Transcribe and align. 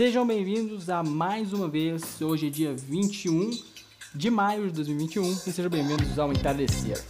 Sejam 0.00 0.26
bem-vindos 0.26 0.88
a 0.88 1.02
mais 1.02 1.52
uma 1.52 1.68
vez. 1.68 2.22
Hoje 2.22 2.46
é 2.46 2.50
dia 2.50 2.74
21 2.74 3.50
de 4.14 4.30
maio 4.30 4.68
de 4.68 4.72
2021 4.72 5.30
e 5.30 5.34
sejam 5.52 5.70
bem-vindos 5.70 6.18
ao 6.18 6.32
Entardecer. 6.32 7.04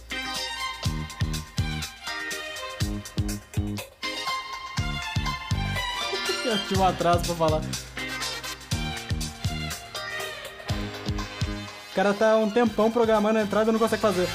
Eu 6.43 6.57
tinha 6.67 6.79
um 6.81 6.83
atraso 6.83 7.23
pra 7.27 7.35
falar. 7.35 7.61
O 11.91 11.95
cara 11.95 12.13
tá 12.13 12.35
um 12.35 12.49
tempão 12.49 12.91
programando 12.91 13.39
a 13.39 13.43
entrada 13.43 13.69
e 13.69 13.71
não 13.71 13.79
consegue 13.79 14.01
fazer. 14.01 14.27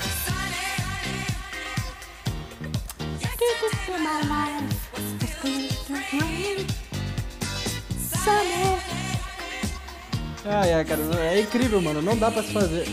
Ai, 10.76 10.84
cara, 10.84 11.00
é 11.20 11.40
incrível, 11.40 11.80
mano. 11.80 12.02
Não 12.02 12.14
dá 12.18 12.30
pra 12.30 12.42
se 12.42 12.52
fazer. 12.52 12.86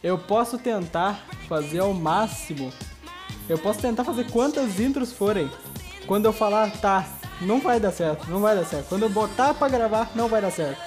Eu 0.00 0.16
posso 0.16 0.56
tentar 0.58 1.26
fazer 1.48 1.80
ao 1.80 1.92
máximo. 1.92 2.72
Eu 3.48 3.58
posso 3.58 3.80
tentar 3.80 4.04
fazer 4.04 4.30
quantas 4.30 4.78
intros 4.78 5.12
forem. 5.12 5.50
Quando 6.06 6.26
eu 6.26 6.32
falar, 6.32 6.70
tá, 6.70 7.04
não 7.40 7.60
vai 7.60 7.80
dar 7.80 7.90
certo, 7.90 8.30
não 8.30 8.40
vai 8.40 8.54
dar 8.54 8.64
certo. 8.64 8.88
Quando 8.88 9.02
eu 9.02 9.08
botar 9.08 9.52
pra 9.54 9.68
gravar, 9.68 10.12
não 10.14 10.28
vai 10.28 10.40
dar 10.40 10.52
certo. 10.52 10.80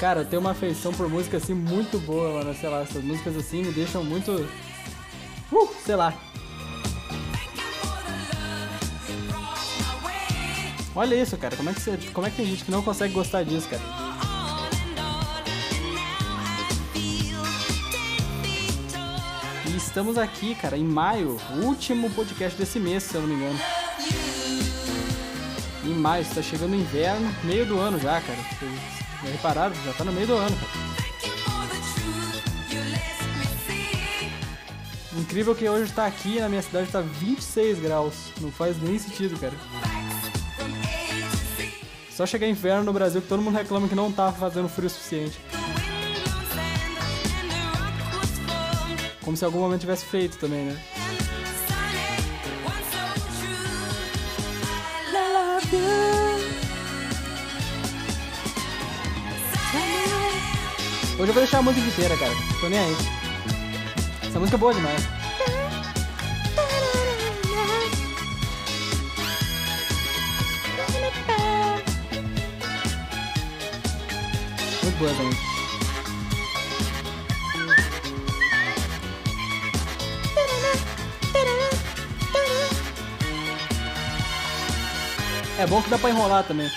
Cara, 0.00 0.20
eu 0.20 0.24
tenho 0.24 0.40
uma 0.40 0.52
afeição 0.52 0.92
por 0.92 1.06
música 1.06 1.36
assim 1.36 1.52
muito 1.52 1.98
boa, 1.98 2.38
mano. 2.38 2.54
Sei 2.54 2.68
lá, 2.70 2.80
essas 2.80 3.04
músicas 3.04 3.36
assim 3.36 3.62
me 3.62 3.72
deixam 3.72 4.02
muito. 4.02 4.48
Uh, 5.54 5.68
sei 5.86 5.94
lá. 5.94 6.12
Olha 10.96 11.14
isso, 11.14 11.36
cara. 11.36 11.56
Como 11.56 11.70
é 11.70 11.72
que, 11.72 11.80
você, 11.80 11.96
como 12.12 12.26
é 12.26 12.30
que 12.30 12.36
tem 12.36 12.46
gente 12.46 12.64
que 12.64 12.70
não 12.72 12.82
consegue 12.82 13.14
gostar 13.14 13.44
disso, 13.44 13.68
cara? 13.68 13.82
E 19.66 19.76
estamos 19.76 20.18
aqui, 20.18 20.56
cara, 20.56 20.76
em 20.76 20.84
maio, 20.84 21.40
o 21.50 21.66
último 21.66 22.10
podcast 22.10 22.58
desse 22.58 22.80
mês, 22.80 23.04
se 23.04 23.14
eu 23.14 23.22
não 23.22 23.28
me 23.28 23.34
engano. 23.34 23.60
Em 25.84 25.94
maio, 25.94 26.22
está 26.22 26.42
chegando 26.42 26.72
o 26.72 26.76
inverno, 26.76 27.32
meio 27.44 27.64
do 27.64 27.78
ano 27.78 27.98
já, 28.00 28.20
cara. 28.20 28.38
Vocês 28.58 28.72
já 29.22 29.30
repararam? 29.30 29.74
Já 29.84 29.92
tá 29.92 30.04
no 30.04 30.12
meio 30.12 30.26
do 30.26 30.34
ano, 30.34 30.56
cara. 30.56 30.93
Incrível 35.34 35.56
que 35.56 35.68
hoje 35.68 35.92
tá 35.92 36.06
aqui 36.06 36.38
na 36.38 36.48
minha 36.48 36.62
cidade 36.62 36.92
tá 36.92 37.00
26 37.00 37.80
graus. 37.80 38.14
Não 38.40 38.52
faz 38.52 38.80
nem 38.80 38.96
sentido, 38.96 39.36
cara. 39.36 39.52
Só 42.08 42.24
chegar 42.24 42.46
inverno 42.46 42.84
no 42.84 42.92
Brasil 42.92 43.20
que 43.20 43.26
todo 43.26 43.42
mundo 43.42 43.56
reclama 43.56 43.88
que 43.88 43.96
não 43.96 44.12
tá 44.12 44.30
fazendo 44.30 44.68
frio 44.68 44.86
o 44.86 44.90
suficiente. 44.90 45.40
Como 49.24 49.36
se 49.36 49.44
algum 49.44 49.58
momento 49.58 49.80
tivesse 49.80 50.04
feito 50.04 50.38
também, 50.38 50.66
né? 50.66 50.80
Hoje 61.14 61.18
eu 61.18 61.26
vou 61.26 61.34
deixar 61.34 61.58
a 61.58 61.62
música 61.62 61.84
inteira, 61.84 62.16
cara. 62.16 62.32
Tô 62.60 62.68
nem 62.68 62.78
aí. 62.78 62.96
Essa 64.22 64.38
música 64.38 64.56
é 64.56 64.60
boa 64.60 64.72
demais. 64.72 65.23
É 85.58 85.66
bom 85.66 85.82
que 85.82 85.90
dá 85.90 85.98
pra 85.98 86.10
enrolar 86.10 86.44
também. 86.44 86.70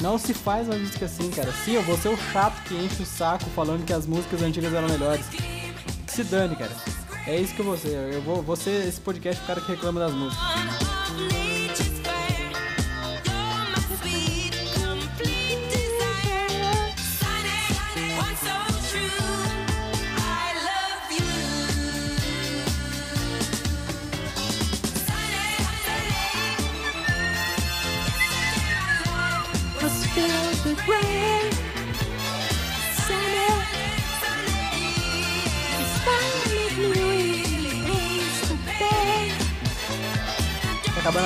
Não 0.00 0.18
se 0.18 0.32
faz 0.32 0.66
uma 0.66 0.76
música 0.76 1.04
assim, 1.04 1.30
cara. 1.30 1.52
Sim, 1.64 1.72
eu 1.74 1.82
vou 1.82 1.96
ser 1.98 2.08
o 2.08 2.16
chato 2.32 2.62
que 2.64 2.74
enche 2.74 3.02
o 3.02 3.06
saco 3.06 3.44
falando 3.50 3.84
que 3.84 3.92
as 3.92 4.06
músicas 4.06 4.40
antigas 4.40 4.72
eram 4.72 4.88
melhores. 4.88 5.26
Que 5.26 6.12
se 6.12 6.24
dane, 6.24 6.56
cara. 6.56 6.99
É 7.30 7.36
isso 7.36 7.54
que 7.54 7.60
eu 7.60 7.64
vou 7.64 7.78
ser. 7.78 7.94
Eu 8.12 8.20
vou, 8.22 8.42
vou 8.42 8.56
ser 8.56 8.88
esse 8.88 9.00
podcast 9.00 9.40
o 9.40 9.46
cara 9.46 9.60
que 9.60 9.70
reclama 9.70 10.00
das 10.00 10.12
músicas. 10.12 10.79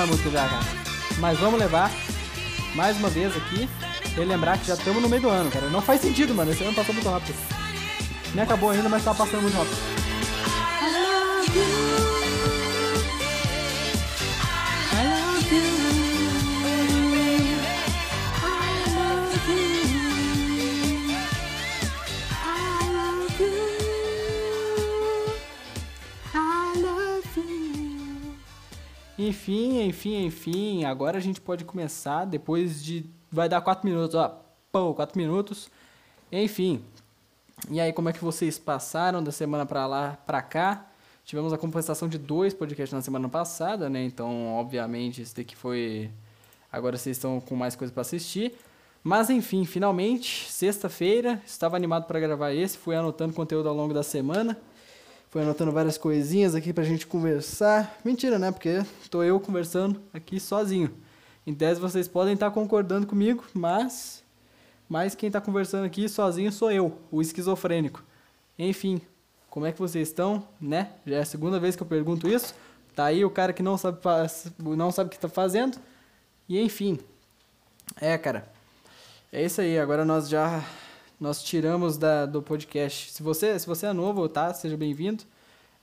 Acabando 0.05 0.13
a 0.13 0.17
música 0.17 0.29
já, 0.29 0.47
cara. 0.47 0.63
Mas 1.17 1.39
vamos 1.39 1.59
levar 1.59 1.91
mais 2.75 2.97
uma 2.97 3.09
vez 3.09 3.35
aqui 3.35 3.67
e 4.15 4.19
lembrar 4.19 4.57
que 4.57 4.67
já 4.67 4.75
estamos 4.75 5.01
no 5.01 5.09
meio 5.09 5.21
do 5.23 5.29
ano, 5.29 5.49
cara. 5.49 5.67
Não 5.69 5.81
faz 5.81 6.01
sentido, 6.01 6.33
mano. 6.33 6.51
Esse 6.51 6.63
ano 6.63 6.73
passou 6.73 6.93
muito 6.93 7.09
rápido. 7.09 7.35
Nem 8.33 8.43
acabou 8.43 8.69
ainda, 8.69 8.87
mas 8.87 9.03
tá 9.03 9.13
passando 9.13 9.41
muito 9.41 9.57
rápido. 9.57 9.75
Enfim, 29.35 29.81
enfim, 29.83 30.25
enfim. 30.25 30.85
Agora 30.85 31.17
a 31.17 31.21
gente 31.21 31.41
pode 31.41 31.65
começar. 31.65 32.23
Depois 32.23 32.81
de. 32.81 33.05
Vai 33.29 33.49
dar 33.49 33.59
4 33.59 33.87
minutos, 33.87 34.15
ó. 34.15 34.41
Pô, 34.71 34.93
4 34.93 35.19
minutos. 35.19 35.69
Enfim. 36.31 36.81
E 37.69 37.81
aí, 37.81 37.91
como 37.91 38.07
é 38.07 38.13
que 38.13 38.23
vocês 38.23 38.57
passaram 38.57 39.21
da 39.21 39.33
semana 39.33 39.65
pra 39.65 39.85
lá, 39.87 40.17
pra 40.25 40.41
cá? 40.41 40.87
Tivemos 41.25 41.51
a 41.51 41.57
compensação 41.57 42.07
de 42.07 42.17
dois 42.17 42.53
podcasts 42.53 42.93
na 42.93 43.01
semana 43.01 43.27
passada, 43.27 43.89
né? 43.89 44.05
Então, 44.05 44.53
obviamente, 44.53 45.21
esse 45.21 45.35
daqui 45.35 45.53
foi. 45.53 46.09
Agora 46.71 46.97
vocês 46.97 47.17
estão 47.17 47.41
com 47.41 47.57
mais 47.57 47.75
coisa 47.75 47.91
para 47.91 48.01
assistir. 48.01 48.53
Mas 49.03 49.29
enfim, 49.29 49.65
finalmente, 49.65 50.49
sexta-feira, 50.49 51.41
estava 51.45 51.75
animado 51.75 52.05
para 52.05 52.19
gravar 52.21 52.53
esse, 52.53 52.77
fui 52.77 52.95
anotando 52.95 53.33
conteúdo 53.33 53.67
ao 53.67 53.75
longo 53.75 53.93
da 53.93 54.01
semana. 54.01 54.57
Fui 55.35 55.41
anotando 55.41 55.69
várias 55.69 55.97
coisinhas 55.97 56.55
aqui 56.55 56.71
pra 56.71 56.85
gente 56.85 57.05
conversar. 57.05 57.99
Mentira, 58.05 58.39
né? 58.39 58.53
Porque 58.53 58.85
tô 59.09 59.21
eu 59.21 59.37
conversando 59.37 60.01
aqui 60.13 60.39
sozinho. 60.39 60.89
Em 61.45 61.53
tese 61.53 61.77
vocês 61.77 62.07
podem 62.07 62.35
estar 62.35 62.49
concordando 62.51 63.05
comigo, 63.05 63.43
mas 63.53 64.23
mas 64.87 65.13
quem 65.13 65.29
tá 65.29 65.41
conversando 65.41 65.83
aqui 65.83 66.07
sozinho 66.07 66.49
sou 66.53 66.71
eu, 66.71 66.97
o 67.11 67.21
esquizofrênico. 67.21 68.01
Enfim, 68.57 69.01
como 69.49 69.65
é 69.65 69.73
que 69.73 69.79
vocês 69.79 70.07
estão, 70.07 70.41
né? 70.61 70.91
Já 71.05 71.17
é 71.17 71.19
a 71.19 71.25
segunda 71.25 71.59
vez 71.59 71.75
que 71.75 71.83
eu 71.83 71.87
pergunto 71.87 72.29
isso. 72.29 72.55
Tá 72.95 73.03
aí 73.03 73.25
o 73.25 73.29
cara 73.29 73.51
que 73.51 73.61
não 73.61 73.77
sabe 73.77 73.99
não 74.57 74.89
sabe 74.89 75.09
o 75.09 75.11
que 75.11 75.19
tá 75.19 75.27
fazendo. 75.27 75.77
E 76.47 76.57
enfim. 76.61 76.97
É, 77.99 78.17
cara. 78.17 78.49
É 79.33 79.43
isso 79.43 79.59
aí. 79.59 79.77
Agora 79.77 80.05
nós 80.05 80.29
já 80.29 80.63
nós 81.25 81.41
tiramos 81.41 81.97
da, 81.97 82.27
do 82.27 82.39
podcast. 82.39 83.11
Se 83.11 83.23
você, 83.23 83.57
se 83.57 83.65
você 83.65 83.87
é 83.87 83.93
novo, 83.93 84.29
tá? 84.29 84.53
Seja 84.53 84.77
bem-vindo. 84.77 85.23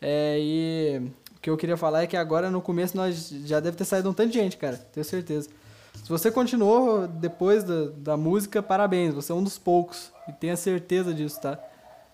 É, 0.00 0.38
e 0.38 1.10
o 1.36 1.40
que 1.40 1.50
eu 1.50 1.56
queria 1.56 1.76
falar 1.76 2.04
é 2.04 2.06
que 2.06 2.16
agora 2.16 2.48
no 2.48 2.62
começo 2.62 2.96
nós 2.96 3.28
já 3.44 3.58
deve 3.58 3.76
ter 3.76 3.84
saído 3.84 4.08
um 4.08 4.14
tanto 4.14 4.30
de 4.30 4.38
gente, 4.38 4.56
cara. 4.56 4.76
Tenho 4.76 5.04
certeza. 5.04 5.50
Se 5.96 6.08
você 6.08 6.30
continuou 6.30 7.08
depois 7.08 7.64
da, 7.64 7.86
da 7.96 8.16
música, 8.16 8.62
parabéns. 8.62 9.14
Você 9.14 9.32
é 9.32 9.34
um 9.34 9.42
dos 9.42 9.58
poucos. 9.58 10.12
E 10.28 10.32
tenha 10.32 10.56
certeza 10.56 11.12
disso, 11.12 11.40
tá? 11.40 11.58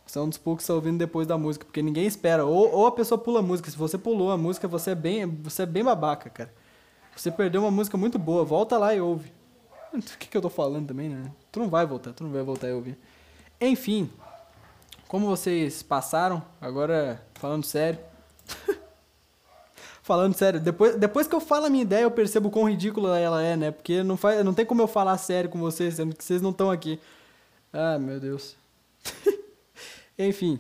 Você 0.07 0.19
é 0.19 0.23
um 0.23 0.29
dos 0.31 0.39
poucos 0.39 0.63
que 0.63 0.65
está 0.65 0.75
ouvindo 0.75 0.97
depois 0.97 1.27
da 1.27 1.37
música, 1.37 1.67
porque 1.67 1.83
ninguém 1.83 2.07
espera. 2.07 2.47
Ou, 2.47 2.75
ou 2.75 2.87
a 2.87 2.93
pessoa 2.93 3.19
pula 3.19 3.41
a 3.41 3.43
música. 3.43 3.71
Se 3.71 3.77
você 3.77 3.99
pulou 3.99 4.31
a 4.31 4.39
música, 4.39 4.67
você 4.67 4.93
é 4.93 4.95
bem, 4.95 5.27
você 5.27 5.65
é 5.65 5.67
bem 5.67 5.85
babaca, 5.85 6.31
cara. 6.31 6.51
Você 7.15 7.31
perdeu 7.31 7.61
uma 7.61 7.71
música 7.71 7.99
muito 7.99 8.19
boa. 8.19 8.43
Volta 8.43 8.79
lá 8.79 8.95
e 8.95 9.03
ouve. 9.03 9.38
O 9.95 10.19
que, 10.19 10.29
que 10.29 10.37
eu 10.37 10.43
tô 10.43 10.51
falando 10.51 10.89
também, 10.89 11.09
né? 11.09 11.31
Tu 11.51 11.59
não 11.59 11.69
vai 11.69 11.87
voltar, 11.87 12.13
tu 12.13 12.25
não 12.25 12.31
vai 12.31 12.43
voltar 12.43 12.69
e 12.69 12.73
ouvir. 12.73 12.99
Enfim, 13.61 14.11
como 15.07 15.27
vocês 15.27 15.83
passaram, 15.83 16.43
agora 16.61 17.23
falando 17.35 17.65
sério. 17.65 17.99
falando 20.03 20.35
sério, 20.35 20.61
depois, 20.61 20.97
depois 20.97 21.27
que 21.27 21.35
eu 21.35 21.41
falo 21.41 21.67
a 21.67 21.71
minha 21.71 21.83
ideia, 21.83 22.03
eu 22.03 22.11
percebo 22.11 22.51
quão 22.51 22.69
ridícula 22.69 23.19
ela 23.19 23.43
é, 23.43 23.57
né? 23.57 23.71
Porque 23.71 24.03
não, 24.03 24.17
faz, 24.17 24.45
não 24.45 24.55
tem 24.55 24.65
como 24.65 24.83
eu 24.83 24.87
falar 24.87 25.17
sério 25.19 25.51
com 25.51 25.59
vocês, 25.59 25.95
sendo 25.95 26.15
que 26.15 26.25
vocês 26.25 26.43
não 26.43 26.51
estão 26.51 26.71
aqui. 26.71 27.01
Ah, 27.73 27.99
meu 27.99 28.21
Deus. 28.21 28.57
Enfim, 30.19 30.59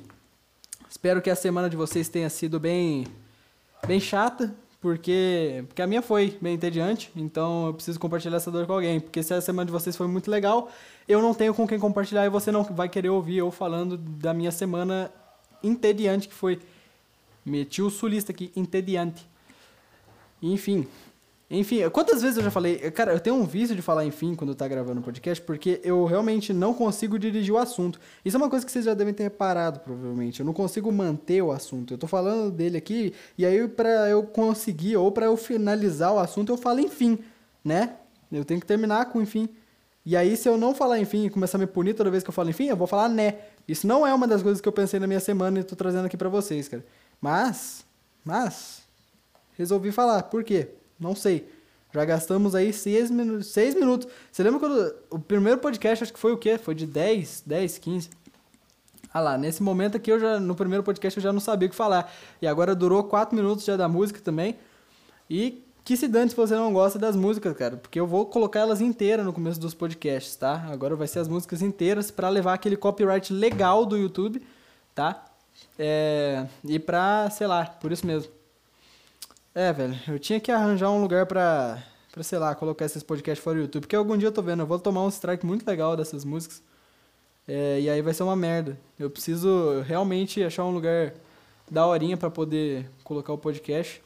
espero 0.89 1.21
que 1.21 1.31
a 1.31 1.37
semana 1.37 1.69
de 1.69 1.77
vocês 1.77 2.09
tenha 2.09 2.31
sido 2.31 2.59
bem, 2.59 3.07
bem 3.87 4.01
chata, 4.01 4.55
porque, 4.81 5.65
porque 5.67 5.83
a 5.83 5.87
minha 5.89 6.01
foi 6.01 6.39
bem 6.41 6.55
entediante, 6.55 7.11
então 7.17 7.67
eu 7.67 7.75
preciso 7.75 7.99
compartilhar 7.99 8.37
essa 8.37 8.51
dor 8.51 8.65
com 8.67 8.75
alguém. 8.75 9.01
Porque 9.01 9.23
se 9.23 9.35
a 9.35 9.41
semana 9.41 9.67
de 9.67 9.73
vocês 9.73 9.97
foi 9.97 10.07
muito 10.07 10.31
legal, 10.31 10.71
eu 11.09 11.21
não 11.21 11.35
tenho 11.35 11.53
com 11.53 11.67
quem 11.67 11.79
compartilhar 11.79 12.25
e 12.25 12.29
você 12.29 12.53
não 12.53 12.63
vai 12.63 12.89
querer 12.89 13.09
ouvir 13.09 13.39
eu 13.39 13.51
falando 13.51 13.97
da 13.97 14.33
minha 14.33 14.53
semana 14.53 15.13
entediante 15.63 16.29
que 16.29 16.35
foi. 16.35 16.61
Meti 17.45 17.83
o 17.83 17.91
sulista 17.91 18.31
aqui, 18.31 18.53
entediante. 18.55 19.27
Enfim, 20.41 20.87
enfim, 21.51 21.89
quantas 21.89 22.21
vezes 22.21 22.37
eu 22.37 22.45
já 22.45 22.51
falei. 22.51 22.77
Cara, 22.91 23.13
eu 23.13 23.21
tenho 23.21 23.35
um 23.37 23.47
vício 23.47 23.75
de 23.75 23.81
falar 23.81 24.05
enfim 24.05 24.35
quando 24.35 24.55
tá 24.55 24.69
gravando 24.69 25.01
podcast, 25.01 25.43
porque 25.43 25.81
eu 25.83 26.05
realmente 26.05 26.53
não 26.53 26.75
consigo 26.75 27.19
dirigir 27.19 27.55
o 27.55 27.57
assunto. 27.57 27.99
Isso 28.23 28.37
é 28.37 28.39
uma 28.39 28.51
coisa 28.51 28.67
que 28.67 28.71
vocês 28.71 28.85
já 28.85 28.93
devem 28.93 29.15
ter 29.15 29.23
reparado, 29.23 29.81
provavelmente. 29.81 30.41
Eu 30.41 30.47
não 30.47 30.53
consigo 30.53 30.93
manter 30.93 31.41
o 31.41 31.51
assunto. 31.51 31.95
Eu 31.95 31.99
tô 31.99 32.07
falando 32.07 32.51
dele 32.51 32.77
aqui, 32.77 33.15
e 33.39 33.47
aí 33.47 33.67
pra 33.67 34.11
eu 34.11 34.25
conseguir, 34.25 34.99
ou 34.99 35.11
pra 35.11 35.25
eu 35.25 35.39
finalizar 35.39 36.13
o 36.13 36.19
assunto, 36.19 36.53
eu 36.53 36.59
falo 36.59 36.81
enfim, 36.81 37.19
né? 37.65 37.97
Eu 38.31 38.45
tenho 38.45 38.61
que 38.61 38.67
terminar 38.67 39.07
com 39.07 39.23
enfim. 39.23 39.49
E 40.05 40.17
aí, 40.17 40.37
se 40.37 40.49
eu 40.49 40.59
não 40.59 40.75
falar 40.75 40.99
enfim 41.01 41.27
e 41.27 41.31
começar 41.31 41.57
a 41.57 41.61
me 41.61 41.67
punir 41.67 41.95
toda 41.95 42.11
vez 42.11 42.23
que 42.23 42.29
eu 42.29 42.35
falo 42.35 42.51
enfim, 42.51 42.67
eu 42.67 42.77
vou 42.77 42.87
falar 42.87 43.09
né. 43.09 43.37
Isso 43.67 43.87
não 43.87 44.07
é 44.07 44.13
uma 44.13 44.27
das 44.27 44.43
coisas 44.43 44.61
que 44.61 44.69
eu 44.69 44.73
pensei 44.73 45.01
na 45.01 45.07
minha 45.07 45.21
semana 45.21 45.61
e 45.61 45.65
tô 45.65 45.75
trazendo 45.75 46.07
aqui 46.07 46.17
pra 46.17 46.29
vocês, 46.29 46.69
cara. 46.69 46.85
Mas, 47.21 47.85
mas, 48.23 48.83
resolvi 49.57 49.93
falar. 49.93 50.25
Por 50.25 50.45
quê? 50.45 50.69
Não 50.99 51.15
sei. 51.15 51.49
Já 51.93 52.05
gastamos 52.05 52.55
aí 52.55 52.73
seis 52.73 53.11
minutos. 53.11 53.47
Seis 53.49 53.75
minutos. 53.75 54.09
Você 54.31 54.43
lembra 54.43 54.61
quando. 54.61 54.95
O 55.11 55.19
primeiro 55.19 55.59
podcast, 55.59 56.05
acho 56.05 56.13
que 56.13 56.19
foi 56.19 56.33
o 56.33 56.37
quê? 56.37 56.59
Foi 56.59 56.75
de 56.75 56.87
10, 56.87 57.45
10, 57.47 57.79
15. 57.79 58.11
Ah 59.13 59.21
lá, 59.21 59.39
nesse 59.39 59.63
momento 59.63 59.97
aqui 59.97 60.13
eu 60.13 60.21
já. 60.21 60.39
No 60.39 60.55
primeiro 60.55 60.83
podcast 60.83 61.19
eu 61.19 61.23
já 61.23 61.33
não 61.33 61.41
sabia 61.41 61.67
o 61.67 61.71
que 61.71 61.77
falar. 61.77 62.13
E 62.43 62.47
agora 62.47 62.75
durou 62.75 63.03
4 63.05 63.35
minutos 63.35 63.65
já 63.65 63.77
da 63.77 63.89
música 63.89 64.21
também. 64.21 64.57
E 65.31 65.65
que 65.89 65.97
se 65.97 66.07
dane 66.07 66.29
se 66.29 66.37
você 66.37 66.55
não 66.55 66.71
gosta 66.71 66.99
das 66.99 67.17
músicas, 67.17 67.57
cara. 67.57 67.79
Porque 67.79 67.99
eu 67.99 68.07
vou 68.07 68.27
colocar 68.27 68.61
elas 68.61 68.83
inteiras 68.83 69.25
no 69.25 69.33
começo 69.33 69.59
dos 69.59 69.73
podcasts, 69.73 70.37
tá? 70.37 70.67
Agora 70.71 70.95
vai 70.95 71.09
ser 71.09 71.21
as 71.21 71.29
músicas 71.29 71.63
inteiras 71.63 72.11
para 72.11 72.29
levar 72.29 72.53
aquele 72.53 72.77
copyright 72.77 73.33
legal 73.33 73.87
do 73.87 73.97
YouTube, 73.97 74.43
tá? 74.95 75.25
É, 75.79 76.47
e 76.63 76.79
pra, 76.79 77.31
sei 77.31 77.47
lá, 77.47 77.65
por 77.65 77.91
isso 77.91 78.07
mesmo. 78.07 78.31
É, 79.59 79.73
velho, 79.73 79.99
eu 80.07 80.21
tinha 80.21 80.39
que 80.39 80.53
arranjar 80.53 80.89
um 80.89 81.03
lugar 81.03 81.27
pra, 81.27 81.83
pra 82.13 82.23
sei 82.23 82.39
lá, 82.39 82.55
colocar 82.55 82.85
esses 82.85 83.03
podcasts 83.03 83.43
fora 83.43 83.57
do 83.57 83.63
YouTube. 83.63 83.83
Porque 83.83 83.97
algum 83.97 84.17
dia 84.17 84.29
eu 84.29 84.33
tô 84.33 84.41
vendo, 84.41 84.61
eu 84.61 84.67
vou 84.69 84.79
tomar 84.79 85.03
um 85.03 85.09
strike 85.09 85.45
muito 85.45 85.67
legal 85.67 85.97
dessas 85.97 86.25
músicas. 86.25 86.63
É, 87.49 87.81
e 87.81 87.91
aí 87.91 88.01
vai 88.01 88.15
ser 88.15 88.23
uma 88.23 88.37
merda. 88.37 88.79
Eu 88.97 89.11
preciso 89.11 89.81
realmente 89.81 90.45
achar 90.45 90.65
um 90.65 90.71
lugar 90.71 91.13
da 91.69 91.85
horinha 91.85 92.17
para 92.17 92.31
poder 92.31 92.89
colocar 93.03 93.33
o 93.33 93.39
podcast. 93.39 94.01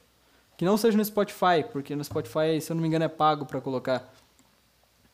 Que 0.56 0.64
não 0.64 0.78
seja 0.78 0.96
no 0.96 1.04
Spotify, 1.04 1.62
porque 1.70 1.94
no 1.94 2.02
Spotify, 2.02 2.58
se 2.58 2.72
eu 2.72 2.75
não 2.75 2.81
me 2.81 2.88
engano, 2.88 3.05
é 3.05 3.08
pago 3.08 3.44
para 3.44 3.60
colocar. 3.60 4.10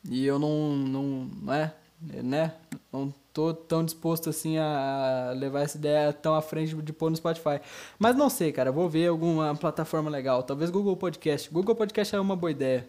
E 0.09 0.25
eu 0.25 0.39
não, 0.39 0.77
não, 0.77 1.03
não 1.43 1.53
é, 1.53 1.75
né? 2.01 2.55
Não 2.93 3.13
tô 3.39 3.55
tão 3.55 3.85
disposto 3.85 4.29
assim 4.29 4.59
a 4.59 5.33
levar 5.37 5.61
essa 5.61 5.79
ideia 5.79 6.13
tão 6.13 6.35
à 6.35 6.43
frente 6.43 6.75
de 6.75 6.93
pôr 6.93 7.09
no 7.09 7.17
Spotify. 7.17 7.61
Mas 7.97 8.17
não 8.17 8.29
sei, 8.29 8.51
cara, 8.51 8.73
vou 8.73 8.89
ver 8.89 9.07
alguma 9.07 9.55
plataforma 9.55 10.11
legal. 10.11 10.43
Talvez 10.43 10.71
Google 10.71 10.97
Podcast. 10.97 11.49
Google 11.49 11.77
Podcast 11.77 12.17
é 12.17 12.19
uma 12.19 12.35
boa 12.35 12.51
ideia. 12.51 12.89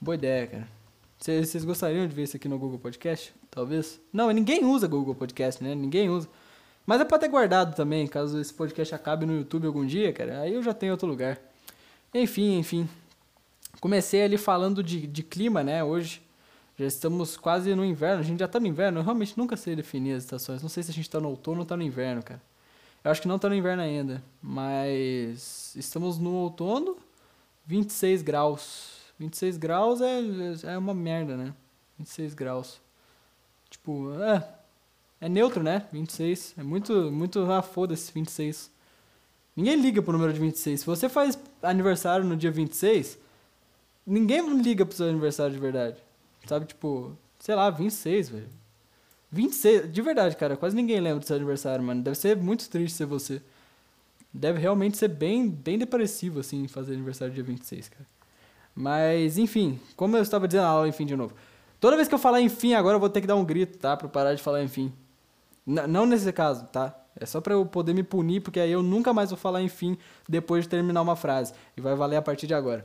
Boa 0.00 0.14
ideia, 0.14 0.46
cara. 0.46 0.68
Vocês 1.18 1.62
gostariam 1.62 2.06
de 2.06 2.14
ver 2.14 2.22
isso 2.22 2.38
aqui 2.38 2.48
no 2.48 2.58
Google 2.58 2.78
Podcast? 2.78 3.34
Talvez? 3.50 4.00
Não, 4.10 4.30
ninguém 4.30 4.64
usa 4.64 4.88
Google 4.88 5.14
Podcast, 5.14 5.62
né? 5.62 5.74
Ninguém 5.74 6.08
usa. 6.08 6.26
Mas 6.86 7.02
é 7.02 7.04
pra 7.04 7.18
ter 7.18 7.28
guardado 7.28 7.76
também, 7.76 8.06
caso 8.06 8.40
esse 8.40 8.54
podcast 8.54 8.94
acabe 8.94 9.26
no 9.26 9.36
YouTube 9.36 9.66
algum 9.66 9.84
dia, 9.84 10.10
cara. 10.10 10.40
Aí 10.40 10.54
eu 10.54 10.62
já 10.62 10.72
tenho 10.72 10.92
outro 10.92 11.06
lugar. 11.06 11.38
Enfim, 12.14 12.56
enfim. 12.56 12.88
Comecei 13.78 14.22
ali 14.22 14.38
falando 14.38 14.82
de, 14.82 15.06
de 15.06 15.22
clima, 15.22 15.62
né? 15.62 15.84
Hoje. 15.84 16.25
Já 16.78 16.84
estamos 16.86 17.36
quase 17.36 17.74
no 17.74 17.84
inverno, 17.84 18.20
a 18.20 18.22
gente 18.22 18.38
já 18.38 18.44
está 18.44 18.60
no 18.60 18.66
inverno, 18.66 19.00
eu 19.00 19.04
realmente 19.04 19.36
nunca 19.36 19.56
sei 19.56 19.74
definir 19.74 20.12
as 20.12 20.24
estações. 20.24 20.62
Não 20.62 20.68
sei 20.68 20.82
se 20.82 20.90
a 20.90 20.94
gente 20.94 21.06
está 21.06 21.18
no 21.18 21.28
outono 21.30 21.58
ou 21.58 21.62
está 21.62 21.76
no 21.76 21.82
inverno, 21.82 22.22
cara. 22.22 22.42
Eu 23.02 23.10
acho 23.10 23.22
que 23.22 23.28
não 23.28 23.36
está 23.36 23.48
no 23.48 23.54
inverno 23.54 23.82
ainda, 23.82 24.22
mas 24.42 25.74
estamos 25.76 26.18
no 26.18 26.32
outono, 26.32 26.98
26 27.64 28.22
graus. 28.22 28.96
26 29.18 29.56
graus 29.56 30.00
é, 30.00 30.20
é 30.64 30.76
uma 30.76 30.92
merda, 30.92 31.36
né? 31.36 31.54
26 31.98 32.34
graus. 32.34 32.80
Tipo, 33.70 34.12
é, 34.20 34.46
é 35.20 35.28
neutro, 35.28 35.62
né? 35.62 35.86
26. 35.92 36.54
É 36.58 36.62
muito, 36.62 37.10
muito, 37.10 37.40
ah, 37.50 37.62
foda-se, 37.62 38.12
26. 38.12 38.70
Ninguém 39.56 39.76
liga 39.76 40.02
pro 40.02 40.12
número 40.12 40.32
de 40.32 40.40
26. 40.40 40.80
Se 40.80 40.86
você 40.86 41.08
faz 41.08 41.38
aniversário 41.62 42.26
no 42.26 42.36
dia 42.36 42.50
26, 42.50 43.18
ninguém 44.06 44.60
liga 44.60 44.84
pro 44.84 44.94
seu 44.94 45.08
aniversário 45.08 45.54
de 45.54 45.58
verdade. 45.58 46.05
Sabe, 46.46 46.66
tipo, 46.66 47.16
sei 47.38 47.54
lá, 47.54 47.70
26, 47.70 48.28
velho. 48.30 48.48
26, 49.30 49.92
de 49.92 50.02
verdade, 50.02 50.36
cara, 50.36 50.56
quase 50.56 50.74
ninguém 50.74 51.00
lembra 51.00 51.20
do 51.20 51.26
seu 51.26 51.36
aniversário, 51.36 51.84
mano. 51.84 52.02
Deve 52.02 52.16
ser 52.16 52.36
muito 52.36 52.68
triste 52.70 52.96
ser 52.96 53.06
você. 53.06 53.42
Deve 54.32 54.58
realmente 54.58 54.96
ser 54.96 55.08
bem, 55.08 55.48
bem 55.48 55.78
depressivo, 55.78 56.40
assim, 56.40 56.68
fazer 56.68 56.94
aniversário 56.94 57.34
dia 57.34 57.42
26, 57.42 57.88
cara. 57.88 58.06
Mas, 58.74 59.38
enfim, 59.38 59.80
como 59.96 60.16
eu 60.16 60.22
estava 60.22 60.46
dizendo 60.46 60.62
na 60.62 60.68
aula, 60.68 60.88
enfim, 60.88 61.06
de 61.06 61.16
novo. 61.16 61.34
Toda 61.80 61.96
vez 61.96 62.08
que 62.08 62.14
eu 62.14 62.18
falar 62.18 62.40
enfim 62.40 62.74
agora, 62.74 62.96
eu 62.96 63.00
vou 63.00 63.08
ter 63.08 63.20
que 63.20 63.26
dar 63.26 63.36
um 63.36 63.44
grito, 63.44 63.78
tá? 63.78 63.96
Pra 63.96 64.08
parar 64.08 64.34
de 64.34 64.42
falar 64.42 64.62
enfim. 64.62 64.92
N 65.66 65.86
não 65.86 66.06
nesse 66.06 66.30
caso, 66.32 66.66
tá? 66.66 66.94
É 67.18 67.24
só 67.24 67.40
pra 67.40 67.54
eu 67.54 67.64
poder 67.64 67.94
me 67.94 68.02
punir, 68.02 68.40
porque 68.40 68.60
aí 68.60 68.70
eu 68.70 68.82
nunca 68.82 69.12
mais 69.12 69.30
vou 69.30 69.38
falar 69.38 69.62
enfim 69.62 69.96
depois 70.28 70.64
de 70.64 70.68
terminar 70.68 71.00
uma 71.00 71.16
frase. 71.16 71.54
E 71.76 71.80
vai 71.80 71.94
valer 71.94 72.16
a 72.16 72.22
partir 72.22 72.46
de 72.46 72.54
agora. 72.54 72.84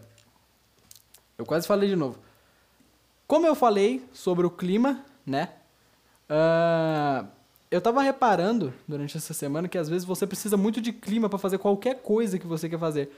Eu 1.37 1.45
quase 1.45 1.67
falei 1.67 1.89
de 1.89 1.95
novo. 1.95 2.17
Como 3.31 3.47
eu 3.47 3.55
falei 3.55 4.03
sobre 4.11 4.45
o 4.45 4.49
clima, 4.49 5.05
né? 5.25 5.53
Uh, 6.29 7.25
eu 7.71 7.79
tava 7.79 8.01
reparando 8.01 8.73
durante 8.85 9.15
essa 9.15 9.33
semana 9.33 9.69
que 9.69 9.77
às 9.77 9.87
vezes 9.87 10.03
você 10.03 10.27
precisa 10.27 10.57
muito 10.57 10.81
de 10.81 10.91
clima 10.91 11.29
para 11.29 11.39
fazer 11.39 11.57
qualquer 11.57 12.01
coisa 12.01 12.37
que 12.37 12.45
você 12.45 12.67
quer 12.67 12.77
fazer. 12.77 13.09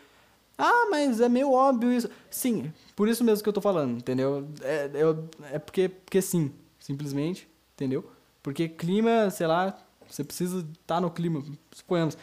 Ah, 0.56 0.86
mas 0.92 1.20
é 1.20 1.28
meio 1.28 1.52
óbvio 1.52 1.92
isso. 1.92 2.12
Sim, 2.30 2.72
por 2.96 3.10
isso 3.10 3.24
mesmo 3.24 3.42
que 3.42 3.50
eu 3.50 3.54
tô 3.54 3.60
falando, 3.60 3.98
entendeu? 3.98 4.48
É, 4.62 4.92
eu, 4.94 5.28
é 5.52 5.58
porque, 5.58 5.90
porque 5.90 6.22
sim, 6.22 6.52
simplesmente, 6.80 7.48
entendeu? 7.74 8.08
Porque 8.44 8.70
clima, 8.70 9.32
sei 9.32 9.48
lá, 9.48 9.76
você 10.08 10.24
precisa 10.24 10.60
estar 10.60 10.98
tá 10.98 11.02
no 11.02 11.10
clima. 11.10 11.44
Suponhamos, 11.72 12.14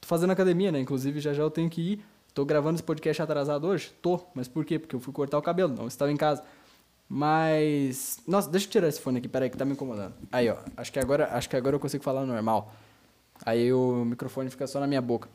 tô 0.00 0.06
fazendo 0.06 0.30
academia, 0.30 0.70
né? 0.70 0.78
Inclusive 0.78 1.18
já 1.18 1.32
já 1.32 1.42
eu 1.42 1.50
tenho 1.50 1.68
que 1.68 1.80
ir. 1.94 2.04
Tô 2.32 2.44
gravando 2.44 2.76
esse 2.76 2.84
podcast 2.84 3.20
atrasado 3.20 3.66
hoje? 3.66 3.92
Tô, 4.00 4.20
mas 4.36 4.46
por 4.46 4.64
quê? 4.64 4.78
Porque 4.78 4.94
eu 4.94 5.00
fui 5.00 5.12
cortar 5.12 5.36
o 5.36 5.42
cabelo, 5.42 5.74
não 5.74 5.88
estava 5.88 6.12
em 6.12 6.16
casa. 6.16 6.44
Mas. 7.12 8.20
Nossa, 8.24 8.48
deixa 8.48 8.68
eu 8.68 8.70
tirar 8.70 8.86
esse 8.86 9.00
fone 9.00 9.18
aqui, 9.18 9.26
peraí, 9.26 9.50
que 9.50 9.56
tá 9.56 9.64
me 9.64 9.72
incomodando. 9.72 10.14
Aí, 10.30 10.48
ó. 10.48 10.58
Acho 10.76 10.92
que 10.92 11.00
agora, 11.00 11.28
acho 11.32 11.50
que 11.50 11.56
agora 11.56 11.74
eu 11.74 11.80
consigo 11.80 12.04
falar 12.04 12.24
normal. 12.24 12.72
Aí 13.44 13.72
o 13.72 14.04
microfone 14.04 14.48
fica 14.48 14.64
só 14.68 14.78
na 14.78 14.86
minha 14.86 15.02
boca. 15.02 15.28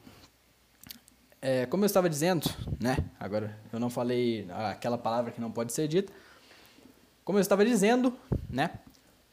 É, 1.42 1.66
como 1.66 1.84
eu 1.84 1.86
estava 1.86 2.10
dizendo, 2.10 2.50
né? 2.80 2.98
Agora 3.20 3.60
eu 3.74 3.80
não 3.80 3.90
falei 3.90 4.48
aquela 4.72 4.98
palavra 4.98 5.32
que 5.32 5.42
não 5.42 5.52
pode 5.52 5.74
ser 5.74 5.90
dita. 5.90 6.14
Como 7.26 7.38
eu 7.38 7.42
estava 7.42 7.66
dizendo, 7.66 8.14
né? 8.50 8.80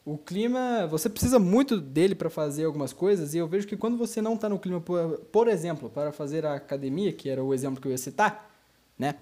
O 0.05 0.17
clima, 0.17 0.85
você 0.87 1.09
precisa 1.09 1.39
muito 1.39 1.79
dele 1.79 2.13
para 2.13 2.29
fazer 2.29 2.65
algumas 2.65 2.91
coisas, 2.91 3.33
e 3.33 3.37
eu 3.37 3.47
vejo 3.47 3.65
que 3.65 3.77
quando 3.77 3.97
você 3.97 4.21
não 4.21 4.33
está 4.33 4.49
no 4.49 4.59
clima, 4.59 4.81
por, 4.81 5.19
por 5.31 5.47
exemplo, 5.47 5.89
para 5.89 6.11
fazer 6.11 6.45
a 6.45 6.55
academia, 6.55 7.13
que 7.13 7.29
era 7.29 7.41
o 7.41 7.53
exemplo 7.53 7.79
que 7.79 7.87
eu 7.87 7.91
ia 7.91 7.97
citar, 7.97 8.51
né? 8.99 9.15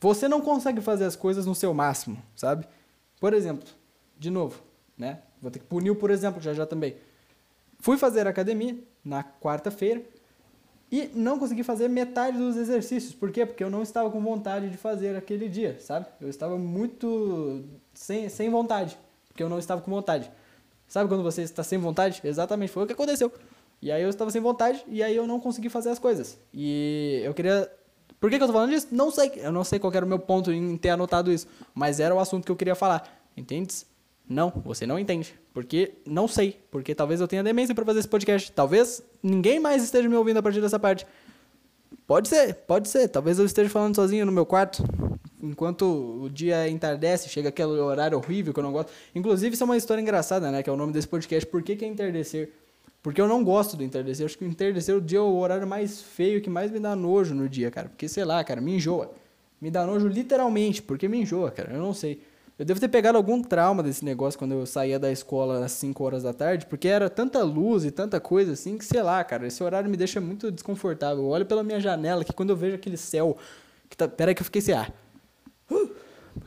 Você 0.00 0.26
não 0.26 0.40
consegue 0.40 0.80
fazer 0.80 1.04
as 1.04 1.14
coisas 1.14 1.46
no 1.46 1.54
seu 1.54 1.74
máximo, 1.74 2.22
sabe? 2.34 2.66
Por 3.20 3.34
exemplo, 3.34 3.68
de 4.18 4.30
novo, 4.30 4.60
né? 4.96 5.20
Vou 5.40 5.50
ter 5.50 5.58
que 5.58 5.66
punir, 5.66 5.94
por 5.94 6.10
exemplo, 6.10 6.40
já 6.40 6.54
já 6.54 6.66
também. 6.66 6.96
Fui 7.78 7.96
fazer 7.96 8.26
academia 8.26 8.76
na 9.04 9.22
quarta-feira 9.22 10.02
e 10.90 11.10
não 11.14 11.38
consegui 11.38 11.62
fazer 11.62 11.88
metade 11.88 12.36
dos 12.36 12.56
exercícios. 12.56 13.14
Por 13.14 13.30
quê? 13.30 13.46
Porque 13.46 13.62
eu 13.62 13.70
não 13.70 13.82
estava 13.82 14.10
com 14.10 14.20
vontade 14.20 14.68
de 14.68 14.76
fazer 14.76 15.16
aquele 15.16 15.48
dia, 15.48 15.78
sabe? 15.80 16.06
Eu 16.20 16.28
estava 16.28 16.58
muito 16.58 17.64
sem, 17.94 18.28
sem 18.28 18.50
vontade, 18.50 18.98
porque 19.28 19.42
eu 19.42 19.48
não 19.48 19.58
estava 19.58 19.80
com 19.80 19.90
vontade. 19.90 20.30
Sabe 20.88 21.08
quando 21.08 21.22
você 21.22 21.42
está 21.42 21.62
sem 21.62 21.78
vontade? 21.78 22.20
Exatamente, 22.24 22.72
foi 22.72 22.82
o 22.82 22.86
que 22.86 22.92
aconteceu. 22.92 23.32
E 23.80 23.90
aí 23.90 24.02
eu 24.02 24.10
estava 24.10 24.30
sem 24.30 24.40
vontade 24.40 24.84
e 24.88 25.02
aí 25.02 25.14
eu 25.14 25.26
não 25.26 25.40
consegui 25.40 25.68
fazer 25.68 25.90
as 25.90 25.98
coisas. 25.98 26.38
E 26.52 27.20
eu 27.24 27.32
queria. 27.32 27.70
Por 28.20 28.28
que, 28.28 28.36
que 28.36 28.42
eu 28.42 28.46
tô 28.46 28.52
falando 28.52 28.70
disso? 28.70 28.88
Não 28.92 29.10
sei. 29.10 29.32
Eu 29.36 29.50
não 29.50 29.64
sei 29.64 29.78
qual 29.78 29.92
era 29.94 30.04
o 30.04 30.08
meu 30.08 30.18
ponto 30.18 30.52
em 30.52 30.76
ter 30.76 30.90
anotado 30.90 31.32
isso. 31.32 31.46
Mas 31.74 31.98
era 31.98 32.14
o 32.14 32.20
assunto 32.20 32.44
que 32.44 32.52
eu 32.52 32.56
queria 32.56 32.74
falar. 32.74 33.02
Entende? 33.34 33.74
Não, 34.28 34.52
você 34.64 34.86
não 34.86 34.98
entende. 34.98 35.34
Porque 35.54 35.94
não 36.06 36.28
sei. 36.28 36.60
Porque 36.70 36.94
talvez 36.94 37.20
eu 37.20 37.26
tenha 37.26 37.42
demência 37.42 37.74
para 37.74 37.84
fazer 37.84 38.00
esse 38.00 38.08
podcast. 38.08 38.52
Talvez 38.52 39.02
ninguém 39.22 39.58
mais 39.58 39.82
esteja 39.82 40.08
me 40.08 40.14
ouvindo 40.14 40.36
a 40.36 40.42
partir 40.42 40.60
dessa 40.60 40.78
parte. 40.78 41.06
Pode 42.06 42.28
ser, 42.28 42.54
pode 42.54 42.88
ser. 42.88 43.08
Talvez 43.08 43.38
eu 43.38 43.46
esteja 43.46 43.70
falando 43.70 43.96
sozinho 43.96 44.26
no 44.26 44.32
meu 44.32 44.44
quarto. 44.44 44.84
Enquanto 45.42 45.84
o 46.22 46.28
dia 46.28 46.68
entardece, 46.68 47.28
chega 47.30 47.48
aquele 47.48 47.70
horário 47.70 48.18
horrível 48.18 48.52
que 48.52 48.60
eu 48.60 48.64
não 48.64 48.72
gosto. 48.72 48.92
Inclusive, 49.14 49.54
isso 49.54 49.62
é 49.62 49.66
uma 49.66 49.76
história 49.76 50.02
engraçada, 50.02 50.50
né? 50.50 50.62
Que 50.62 50.68
é 50.68 50.72
o 50.72 50.76
nome 50.76 50.92
desse 50.92 51.08
podcast. 51.08 51.48
Por 51.48 51.62
que, 51.62 51.74
que 51.74 51.84
é 51.84 51.88
entardecer? 51.88 52.52
Porque 53.02 53.20
eu 53.20 53.26
não 53.26 53.42
gosto 53.42 53.76
do 53.76 53.82
entardecer. 53.82 54.22
Eu 54.22 54.26
acho 54.26 54.36
que 54.36 54.44
o 54.44 54.48
entardecer 54.48 54.94
o 54.94 55.00
dia 55.00 55.18
é 55.18 55.22
o 55.22 55.36
horário 55.36 55.66
mais 55.66 56.02
feio, 56.02 56.40
que 56.40 56.50
mais 56.50 56.70
me 56.70 56.78
dá 56.78 56.94
nojo 56.94 57.34
no 57.34 57.48
dia, 57.48 57.70
cara. 57.70 57.88
Porque, 57.88 58.08
sei 58.08 58.24
lá, 58.24 58.42
cara, 58.44 58.60
me 58.60 58.76
enjoa. 58.76 59.10
Me 59.60 59.70
dá 59.70 59.86
nojo 59.86 60.06
literalmente, 60.06 60.82
porque 60.82 61.08
me 61.08 61.20
enjoa, 61.20 61.50
cara. 61.50 61.72
Eu 61.72 61.80
não 61.80 61.94
sei. 61.94 62.22
Eu 62.58 62.64
devo 62.66 62.78
ter 62.78 62.88
pegado 62.88 63.16
algum 63.16 63.42
trauma 63.42 63.82
desse 63.82 64.04
negócio 64.04 64.38
quando 64.38 64.52
eu 64.52 64.66
saía 64.66 64.98
da 64.98 65.10
escola 65.10 65.64
às 65.64 65.72
5 65.72 66.04
horas 66.04 66.22
da 66.22 66.34
tarde, 66.34 66.66
porque 66.66 66.88
era 66.88 67.08
tanta 67.08 67.42
luz 67.42 67.86
e 67.86 67.90
tanta 67.90 68.20
coisa 68.20 68.52
assim 68.52 68.76
que, 68.76 68.84
sei 68.84 69.02
lá, 69.02 69.24
cara, 69.24 69.46
esse 69.46 69.62
horário 69.62 69.88
me 69.88 69.96
deixa 69.96 70.20
muito 70.20 70.52
desconfortável. 70.52 71.24
Eu 71.24 71.28
olho 71.30 71.46
pela 71.46 71.64
minha 71.64 71.80
janela 71.80 72.22
que 72.22 72.34
quando 72.34 72.50
eu 72.50 72.56
vejo 72.56 72.76
aquele 72.76 72.98
céu 72.98 73.38
que 73.88 73.96
tá. 73.96 74.06
Pera 74.06 74.30
aí 74.30 74.34
que 74.34 74.42
eu 74.42 74.44
fiquei 74.44 74.60
sem 74.60 74.74
ar. 74.74 74.92
Uh, 75.70 75.90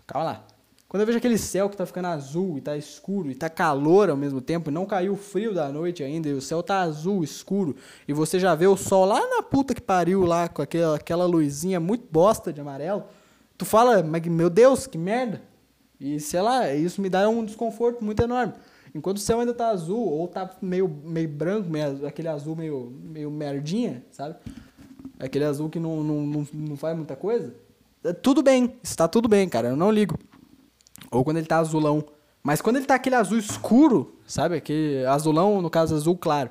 calma 0.06 0.26
lá. 0.26 0.53
Quando 0.94 1.02
eu 1.02 1.08
vejo 1.08 1.18
aquele 1.18 1.40
céu 1.40 1.72
que 1.72 1.76
tá 1.76 1.88
ficando 1.88 2.10
azul 2.10 2.56
e 2.56 2.62
tá 2.62 2.78
escuro 2.78 3.32
e 3.32 3.34
tá 3.34 3.50
calor 3.50 4.12
ao 4.12 4.16
mesmo 4.16 4.40
tempo, 4.40 4.70
não 4.70 4.86
caiu 4.86 5.14
o 5.14 5.18
frio 5.18 5.52
da 5.52 5.68
noite 5.70 6.04
ainda, 6.04 6.30
e 6.30 6.34
o 6.34 6.40
céu 6.40 6.62
tá 6.62 6.82
azul, 6.82 7.24
escuro, 7.24 7.76
e 8.08 8.14
você 8.14 8.40
já 8.40 8.54
vê 8.54 8.68
o 8.68 8.78
sol 8.78 9.04
lá 9.06 9.20
na 9.20 9.42
puta 9.42 9.74
que 9.74 9.82
pariu 9.82 10.24
lá 10.24 10.48
com 10.48 10.62
aquela, 10.62 10.96
aquela 10.96 11.26
luzinha 11.26 11.80
muito 11.80 12.06
bosta 12.12 12.54
de 12.54 12.62
amarelo, 12.62 13.06
tu 13.58 13.66
fala, 13.66 14.04
meu 14.04 14.52
Deus, 14.52 14.86
que 14.86 15.00
merda. 15.00 15.42
E 16.00 16.20
sei 16.20 16.42
lá, 16.42 16.72
isso 16.72 17.02
me 17.02 17.10
dá 17.10 17.28
um 17.28 17.44
desconforto 17.44 18.06
muito 18.06 18.22
enorme. 18.22 18.54
Enquanto 18.94 19.18
o 19.18 19.22
céu 19.22 19.40
ainda 19.40 19.52
tá 19.56 19.70
azul, 19.70 20.08
ou 20.08 20.28
tá 20.28 20.48
meio, 20.62 20.88
meio 20.88 21.28
branco, 21.28 21.72
meio, 21.72 22.06
aquele 22.06 22.28
azul 22.28 22.56
meio, 22.56 22.94
meio 23.04 23.32
merdinha, 23.32 24.06
sabe? 24.12 24.36
Aquele 25.18 25.46
azul 25.46 25.72
que 25.72 25.80
não, 25.80 26.04
não, 26.04 26.22
não, 26.22 26.48
não 26.54 26.78
faz 26.78 26.96
muita 26.96 27.16
coisa. 27.16 27.52
É 28.04 28.14
tudo 28.14 28.44
bem, 28.44 28.76
está 28.84 29.08
tudo 29.08 29.28
bem, 29.28 29.50
cara, 29.50 29.70
eu 29.70 29.76
não 29.76 29.90
ligo. 29.90 30.16
Ou 31.12 31.24
quando 31.24 31.38
ele 31.38 31.48
tá 31.48 31.58
azulão. 31.58 32.04
Mas 32.42 32.62
quando 32.62 32.78
ele 32.78 32.86
tá 32.86 32.96
aquele 32.96 33.16
azul 33.16 33.38
escuro, 33.38 34.16
sabe? 34.28 34.56
Aquele 34.56 35.06
azulão, 35.06 35.62
no 35.62 35.70
caso, 35.70 35.96
azul 35.96 36.18
claro. 36.18 36.50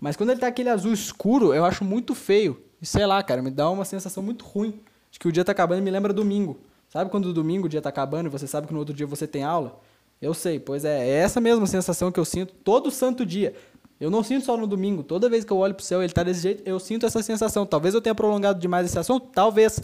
Mas 0.00 0.16
quando 0.16 0.30
ele 0.30 0.40
tá 0.40 0.46
aquele 0.46 0.68
azul 0.68 0.92
escuro, 0.92 1.54
eu 1.54 1.64
acho 1.64 1.84
muito 1.84 2.14
feio. 2.14 2.60
E 2.80 2.86
sei 2.86 3.06
lá, 3.06 3.22
cara, 3.22 3.42
me 3.42 3.50
dá 3.50 3.70
uma 3.70 3.84
sensação 3.84 4.22
muito 4.22 4.44
ruim. 4.44 4.80
De 5.10 5.18
que 5.18 5.28
o 5.28 5.32
dia 5.32 5.44
tá 5.44 5.52
acabando 5.52 5.78
e 5.78 5.82
me 5.82 5.90
lembra 5.90 6.12
domingo. 6.12 6.58
Sabe 6.88 7.10
quando 7.10 7.26
o 7.26 7.32
domingo 7.32 7.66
o 7.66 7.68
dia 7.68 7.80
tá 7.80 7.88
acabando 7.88 8.26
e 8.26 8.28
você 8.28 8.46
sabe 8.46 8.66
que 8.66 8.72
no 8.72 8.78
outro 8.78 8.94
dia 8.94 9.06
você 9.06 9.26
tem 9.26 9.44
aula? 9.44 9.80
Eu 10.20 10.34
sei, 10.34 10.60
pois 10.60 10.84
é, 10.84 11.08
é 11.08 11.14
essa 11.14 11.40
mesma 11.40 11.66
sensação 11.66 12.12
que 12.12 12.20
eu 12.20 12.24
sinto 12.24 12.52
todo 12.62 12.90
santo 12.90 13.24
dia. 13.26 13.54
Eu 14.00 14.10
não 14.10 14.22
sinto 14.22 14.44
só 14.44 14.56
no 14.56 14.66
domingo. 14.66 15.02
Toda 15.02 15.28
vez 15.28 15.44
que 15.44 15.52
eu 15.52 15.56
olho 15.56 15.74
pro 15.74 15.84
céu 15.84 16.02
ele 16.02 16.12
tá 16.12 16.22
desse 16.22 16.40
jeito, 16.40 16.62
eu 16.66 16.78
sinto 16.78 17.06
essa 17.06 17.22
sensação. 17.22 17.64
Talvez 17.64 17.94
eu 17.94 18.00
tenha 18.00 18.14
prolongado 18.14 18.58
demais 18.58 18.86
esse 18.86 18.98
assunto, 18.98 19.28
talvez. 19.32 19.80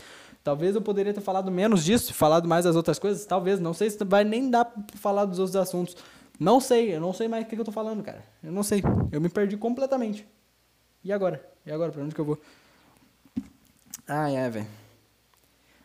Talvez 0.48 0.74
eu 0.74 0.80
poderia 0.80 1.12
ter 1.12 1.20
falado 1.20 1.50
menos 1.50 1.84
disso, 1.84 2.14
falado 2.14 2.48
mais 2.48 2.64
das 2.64 2.74
outras 2.74 2.98
coisas, 2.98 3.26
talvez. 3.26 3.60
Não 3.60 3.74
sei 3.74 3.90
se 3.90 4.02
vai 4.02 4.24
nem 4.24 4.48
dar 4.48 4.64
pra 4.64 4.82
falar 4.94 5.26
dos 5.26 5.38
outros 5.38 5.54
assuntos. 5.56 5.94
Não 6.40 6.58
sei, 6.58 6.96
eu 6.96 7.00
não 7.02 7.12
sei 7.12 7.28
mais 7.28 7.44
o 7.44 7.46
que, 7.46 7.54
eu 7.54 7.66
tô 7.66 7.70
falando, 7.70 8.02
cara. 8.02 8.24
Eu 8.42 8.50
não 8.50 8.62
sei. 8.62 8.82
Eu 9.12 9.20
me 9.20 9.28
perdi 9.28 9.58
completamente. 9.58 10.26
E 11.04 11.12
agora? 11.12 11.46
E 11.66 11.70
agora? 11.70 11.92
Pra 11.92 12.02
onde 12.02 12.14
que 12.14 12.20
eu 12.22 12.24
vou? 12.24 12.38
Ah, 14.06 14.30
é, 14.30 14.48
velho. 14.48 14.66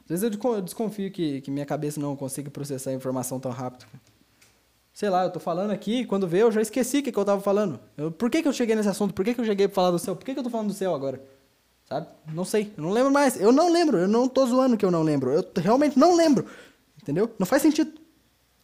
Às 0.05 0.21
vezes 0.21 0.23
eu 0.23 0.61
desconfio 0.61 1.11
que, 1.11 1.41
que 1.41 1.51
minha 1.51 1.65
cabeça 1.65 1.99
não 1.99 2.15
consiga 2.15 2.49
processar 2.49 2.91
a 2.91 2.93
informação 2.93 3.41
tão 3.41 3.51
rápido. 3.51 3.85
Sei 4.93 5.09
lá, 5.09 5.25
eu 5.25 5.29
tô 5.29 5.41
falando 5.41 5.71
aqui, 5.71 6.05
quando 6.05 6.25
vê, 6.25 6.41
eu 6.41 6.53
já 6.53 6.61
esqueci 6.61 6.99
o 6.99 7.03
que, 7.03 7.11
que 7.11 7.19
eu 7.19 7.25
tava 7.25 7.41
falando. 7.41 7.81
Eu, 7.97 8.13
por 8.13 8.29
que, 8.29 8.41
que 8.41 8.47
eu 8.47 8.53
cheguei 8.53 8.77
nesse 8.77 8.87
assunto? 8.87 9.13
Por 9.13 9.25
que, 9.25 9.33
que 9.33 9.41
eu 9.41 9.45
cheguei 9.45 9.67
pra 9.67 9.75
falar 9.75 9.91
do 9.91 9.99
céu? 9.99 10.15
Por 10.15 10.23
que, 10.23 10.33
que 10.33 10.39
eu 10.39 10.43
tô 10.43 10.49
falando 10.49 10.67
do 10.67 10.73
céu 10.73 10.95
agora? 10.95 11.21
Sabe? 11.85 12.07
Não 12.33 12.45
sei. 12.45 12.73
Eu 12.77 12.83
não 12.83 12.91
lembro 12.91 13.11
mais. 13.11 13.39
Eu 13.39 13.51
não 13.51 13.71
lembro. 13.71 13.97
Eu 13.97 14.07
não 14.07 14.27
tô 14.27 14.45
zoando 14.45 14.77
que 14.77 14.85
eu 14.85 14.91
não 14.91 15.03
lembro. 15.03 15.31
Eu 15.31 15.45
realmente 15.55 15.97
não 15.97 16.15
lembro. 16.15 16.45
Entendeu? 17.01 17.33
Não 17.37 17.45
faz 17.45 17.61
sentido. 17.61 17.91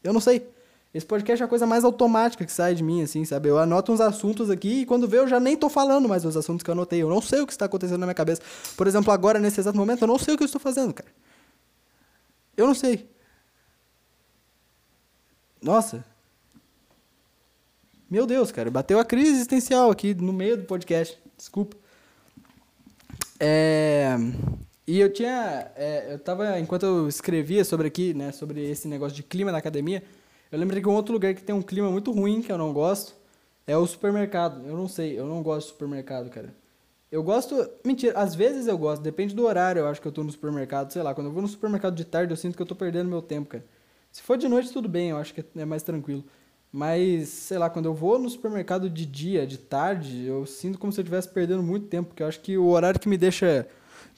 Eu 0.04 0.14
não 0.14 0.22
sei. 0.22 0.50
Esse 0.92 1.06
podcast 1.06 1.44
é 1.44 1.46
a 1.46 1.50
coisa 1.50 1.68
mais 1.68 1.84
automática 1.84 2.44
que 2.44 2.52
sai 2.52 2.74
de 2.74 2.82
mim, 2.82 3.04
assim, 3.04 3.24
sabe? 3.24 3.48
Eu 3.48 3.60
anoto 3.60 3.92
uns 3.92 4.02
assuntos 4.02 4.50
aqui 4.50 4.82
e 4.82 4.86
quando 4.86 5.08
vê 5.08 5.20
eu 5.20 5.28
já 5.28 5.40
nem 5.40 5.56
tô 5.56 5.70
falando 5.70 6.10
mais 6.10 6.24
dos 6.24 6.36
assuntos 6.36 6.64
que 6.64 6.70
eu 6.70 6.74
anotei. 6.74 7.04
Eu 7.04 7.10
não 7.10 7.22
sei 7.22 7.42
o 7.42 7.46
que 7.46 7.54
está 7.54 7.66
acontecendo 7.66 8.00
na 8.00 8.08
minha 8.08 8.16
cabeça. 8.16 8.42
Por 8.76 8.88
exemplo, 8.88 9.14
agora, 9.14 9.38
nesse 9.38 9.60
exato 9.60 9.78
momento, 9.78 10.02
eu 10.02 10.08
não 10.08 10.18
sei 10.18 10.34
o 10.34 10.38
que 10.38 10.44
eu 10.44 10.46
estou 10.46 10.60
fazendo, 10.60 10.94
cara. 10.94 11.10
Eu 12.58 12.66
não 12.66 12.74
sei. 12.74 13.08
Nossa. 15.62 16.04
Meu 18.10 18.26
Deus, 18.26 18.52
cara. 18.52 18.72
Bateu 18.72 19.00
a 19.00 19.06
crise 19.06 19.32
existencial 19.32 19.92
aqui 19.92 20.16
no 20.16 20.34
meio 20.34 20.58
do 20.58 20.64
podcast. 20.64 21.20
Desculpa. 21.38 21.78
É, 23.40 24.16
e 24.86 25.00
eu 25.00 25.12
tinha. 25.12 25.72
É, 25.76 26.14
eu 26.14 26.20
tava. 26.20 26.60
Enquanto 26.60 26.84
eu 26.86 27.08
escrevia 27.08 27.64
sobre 27.64 27.88
aqui, 27.88 28.14
né? 28.14 28.32
Sobre 28.32 28.62
esse 28.70 28.88
negócio 28.88 29.16
de 29.16 29.24
clima 29.24 29.52
na 29.52 29.58
academia, 29.58 30.04
eu 30.52 30.60
lembrei 30.60 30.82
que 30.82 30.90
um 30.90 30.94
outro 30.96 31.14
lugar 31.14 31.34
que 31.34 31.44
tem 31.44 31.56
um 31.56 31.62
clima 31.62 31.90
muito 31.90 32.12
ruim, 32.12 32.42
que 32.42 32.52
eu 32.52 32.58
não 32.58 32.74
gosto, 32.74 33.16
é 33.68 33.78
o 33.78 33.86
supermercado. 33.88 34.66
Eu 34.68 34.76
não 34.76 34.88
sei, 34.88 35.18
eu 35.20 35.26
não 35.26 35.42
gosto 35.44 35.68
de 35.68 35.74
supermercado, 35.74 36.30
cara. 36.30 36.54
Eu 37.12 37.24
gosto. 37.24 37.70
Mentira, 37.86 38.18
às 38.20 38.36
vezes 38.36 38.68
eu 38.68 38.78
gosto, 38.78 39.02
depende 39.02 39.36
do 39.36 39.46
horário, 39.46 39.80
eu 39.82 39.88
acho 39.88 40.02
que 40.02 40.08
eu 40.08 40.12
tô 40.12 40.24
no 40.24 40.32
supermercado, 40.32 40.92
sei 40.92 41.02
lá. 41.02 41.14
Quando 41.14 41.28
eu 41.28 41.34
vou 41.34 41.42
no 41.42 41.48
supermercado 41.48 41.96
de 41.96 42.06
tarde, 42.06 42.34
eu 42.34 42.38
sinto 42.38 42.56
que 42.56 42.62
eu 42.62 42.66
tô 42.68 42.76
perdendo 42.76 43.10
meu 43.10 43.22
tempo, 43.22 43.50
cara. 43.50 43.66
Se 44.12 44.22
for 44.24 44.38
de 44.38 44.48
noite, 44.48 44.72
tudo 44.72 44.90
bem, 44.90 45.10
eu 45.12 45.18
acho 45.18 45.34
que 45.34 45.44
é 45.56 45.66
mais 45.66 45.84
tranquilo. 45.84 46.24
Mas, 46.72 47.30
sei 47.30 47.58
lá, 47.58 47.70
quando 47.70 47.86
eu 47.86 47.94
vou 47.94 48.20
no 48.20 48.30
supermercado 48.30 48.90
de 48.90 49.06
dia, 49.06 49.46
de 49.48 49.58
tarde, 49.58 50.26
eu 50.26 50.46
sinto 50.46 50.78
como 50.78 50.94
se 50.94 51.00
eu 51.00 51.04
estivesse 51.04 51.28
perdendo 51.30 51.64
muito 51.64 51.88
tempo, 51.88 52.10
porque 52.10 52.22
eu 52.22 52.28
acho 52.28 52.40
que 52.40 52.58
o 52.58 52.68
horário 52.68 53.00
que 53.00 53.10
me 53.10 53.18
deixa 53.18 53.68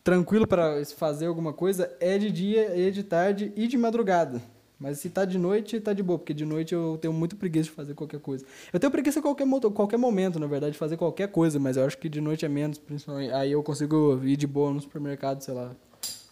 tranquilo 0.04 0.46
para 0.46 0.84
fazer 0.86 1.28
alguma 1.28 1.54
coisa 1.54 1.96
é 2.00 2.18
de 2.18 2.30
dia, 2.30 2.88
é 2.88 2.90
de 2.90 3.04
tarde 3.04 3.54
e 3.56 3.68
de 3.68 3.78
madrugada. 3.78 4.42
Mas 4.78 4.98
se 4.98 5.12
tá 5.12 5.24
de 5.26 5.38
noite, 5.38 5.80
tá 5.80 5.94
de 5.94 6.02
boa, 6.02 6.18
porque 6.18 6.34
de 6.34 6.44
noite 6.44 6.74
eu 6.74 6.98
tenho 7.00 7.14
muito 7.14 7.36
preguiça 7.36 7.70
de 7.70 7.76
fazer 7.76 7.94
qualquer 7.94 8.20
coisa. 8.20 8.44
Eu 8.74 8.80
tenho 8.80 8.92
preguiça 8.92 9.20
em 9.20 9.22
qualquer, 9.22 9.48
qualquer 9.76 9.98
momento, 9.98 10.40
na 10.40 10.48
verdade, 10.48 10.74
de 10.74 10.78
fazer 10.80 10.98
qualquer 10.98 11.28
coisa, 11.28 11.60
mas 11.60 11.78
eu 11.78 11.86
acho 11.86 12.00
que 12.00 12.10
de 12.10 12.20
noite 12.20 12.46
é 12.46 12.50
menos, 12.50 12.80
principalmente. 12.80 13.32
Aí 13.32 13.52
eu 13.52 13.62
consigo 13.62 14.20
ir 14.24 14.36
de 14.36 14.48
boa 14.48 14.74
no 14.74 14.82
supermercado, 14.82 15.42
sei 15.42 15.54
lá. 15.54 15.72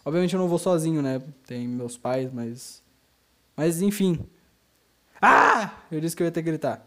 Obviamente 0.04 0.34
eu 0.34 0.40
não 0.40 0.48
vou 0.48 0.58
sozinho, 0.58 1.00
né? 1.00 1.22
Tem 1.46 1.68
meus 1.68 1.96
pais, 1.96 2.32
mas. 2.32 2.82
Mas 3.56 3.80
enfim, 3.80 4.18
ah! 5.20 5.72
Eu 5.90 6.00
disse 6.00 6.16
que 6.16 6.22
eu 6.22 6.26
ia 6.26 6.30
ter 6.30 6.42
que 6.42 6.50
gritar. 6.50 6.86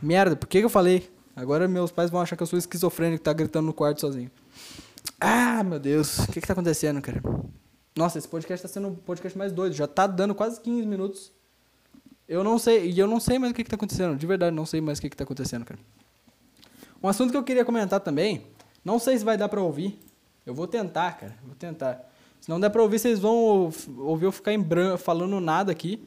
Merda, 0.00 0.36
por 0.36 0.46
que, 0.46 0.58
que 0.60 0.64
eu 0.64 0.70
falei? 0.70 1.10
Agora 1.36 1.66
meus 1.66 1.90
pais 1.90 2.10
vão 2.10 2.20
achar 2.20 2.36
que 2.36 2.42
eu 2.42 2.46
sou 2.46 2.58
esquizofrênico 2.58 3.18
que 3.18 3.24
tá 3.24 3.32
gritando 3.32 3.66
no 3.66 3.72
quarto 3.72 4.00
sozinho. 4.00 4.30
Ah, 5.20 5.62
meu 5.64 5.78
Deus. 5.78 6.18
O 6.18 6.32
que 6.32 6.40
que 6.40 6.46
tá 6.46 6.52
acontecendo, 6.52 7.00
cara? 7.00 7.22
Nossa, 7.96 8.18
esse 8.18 8.28
podcast 8.28 8.62
tá 8.62 8.68
sendo 8.68 8.88
o 8.88 8.96
podcast 8.96 9.36
mais 9.36 9.52
doido. 9.52 9.74
Já 9.74 9.86
tá 9.86 10.06
dando 10.06 10.34
quase 10.34 10.60
15 10.60 10.86
minutos. 10.86 11.32
Eu 12.28 12.42
não 12.42 12.58
sei, 12.58 12.90
e 12.90 12.98
eu 12.98 13.06
não 13.06 13.20
sei 13.20 13.38
mais 13.38 13.52
o 13.52 13.54
que 13.54 13.64
que 13.64 13.70
tá 13.70 13.76
acontecendo. 13.76 14.16
De 14.16 14.26
verdade, 14.26 14.54
não 14.54 14.64
sei 14.64 14.80
mais 14.80 14.98
o 14.98 15.02
que 15.02 15.10
que 15.10 15.16
tá 15.16 15.24
acontecendo, 15.24 15.64
cara. 15.64 15.78
Um 17.02 17.08
assunto 17.08 17.30
que 17.30 17.36
eu 17.36 17.44
queria 17.44 17.64
comentar 17.64 18.00
também, 18.00 18.46
não 18.84 18.98
sei 18.98 19.18
se 19.18 19.24
vai 19.24 19.36
dar 19.36 19.48
pra 19.48 19.60
ouvir. 19.60 19.98
Eu 20.46 20.54
vou 20.54 20.66
tentar, 20.66 21.12
cara. 21.12 21.36
Vou 21.44 21.54
tentar. 21.54 22.10
Se 22.40 22.48
não 22.48 22.58
der 22.58 22.70
pra 22.70 22.82
ouvir, 22.82 22.98
vocês 22.98 23.18
vão 23.18 23.70
ouvir 23.98 24.24
eu 24.24 24.32
ficar 24.32 24.52
em 24.52 24.60
branco, 24.60 24.98
falando 24.98 25.38
nada 25.40 25.70
aqui. 25.70 26.06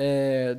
É, 0.00 0.56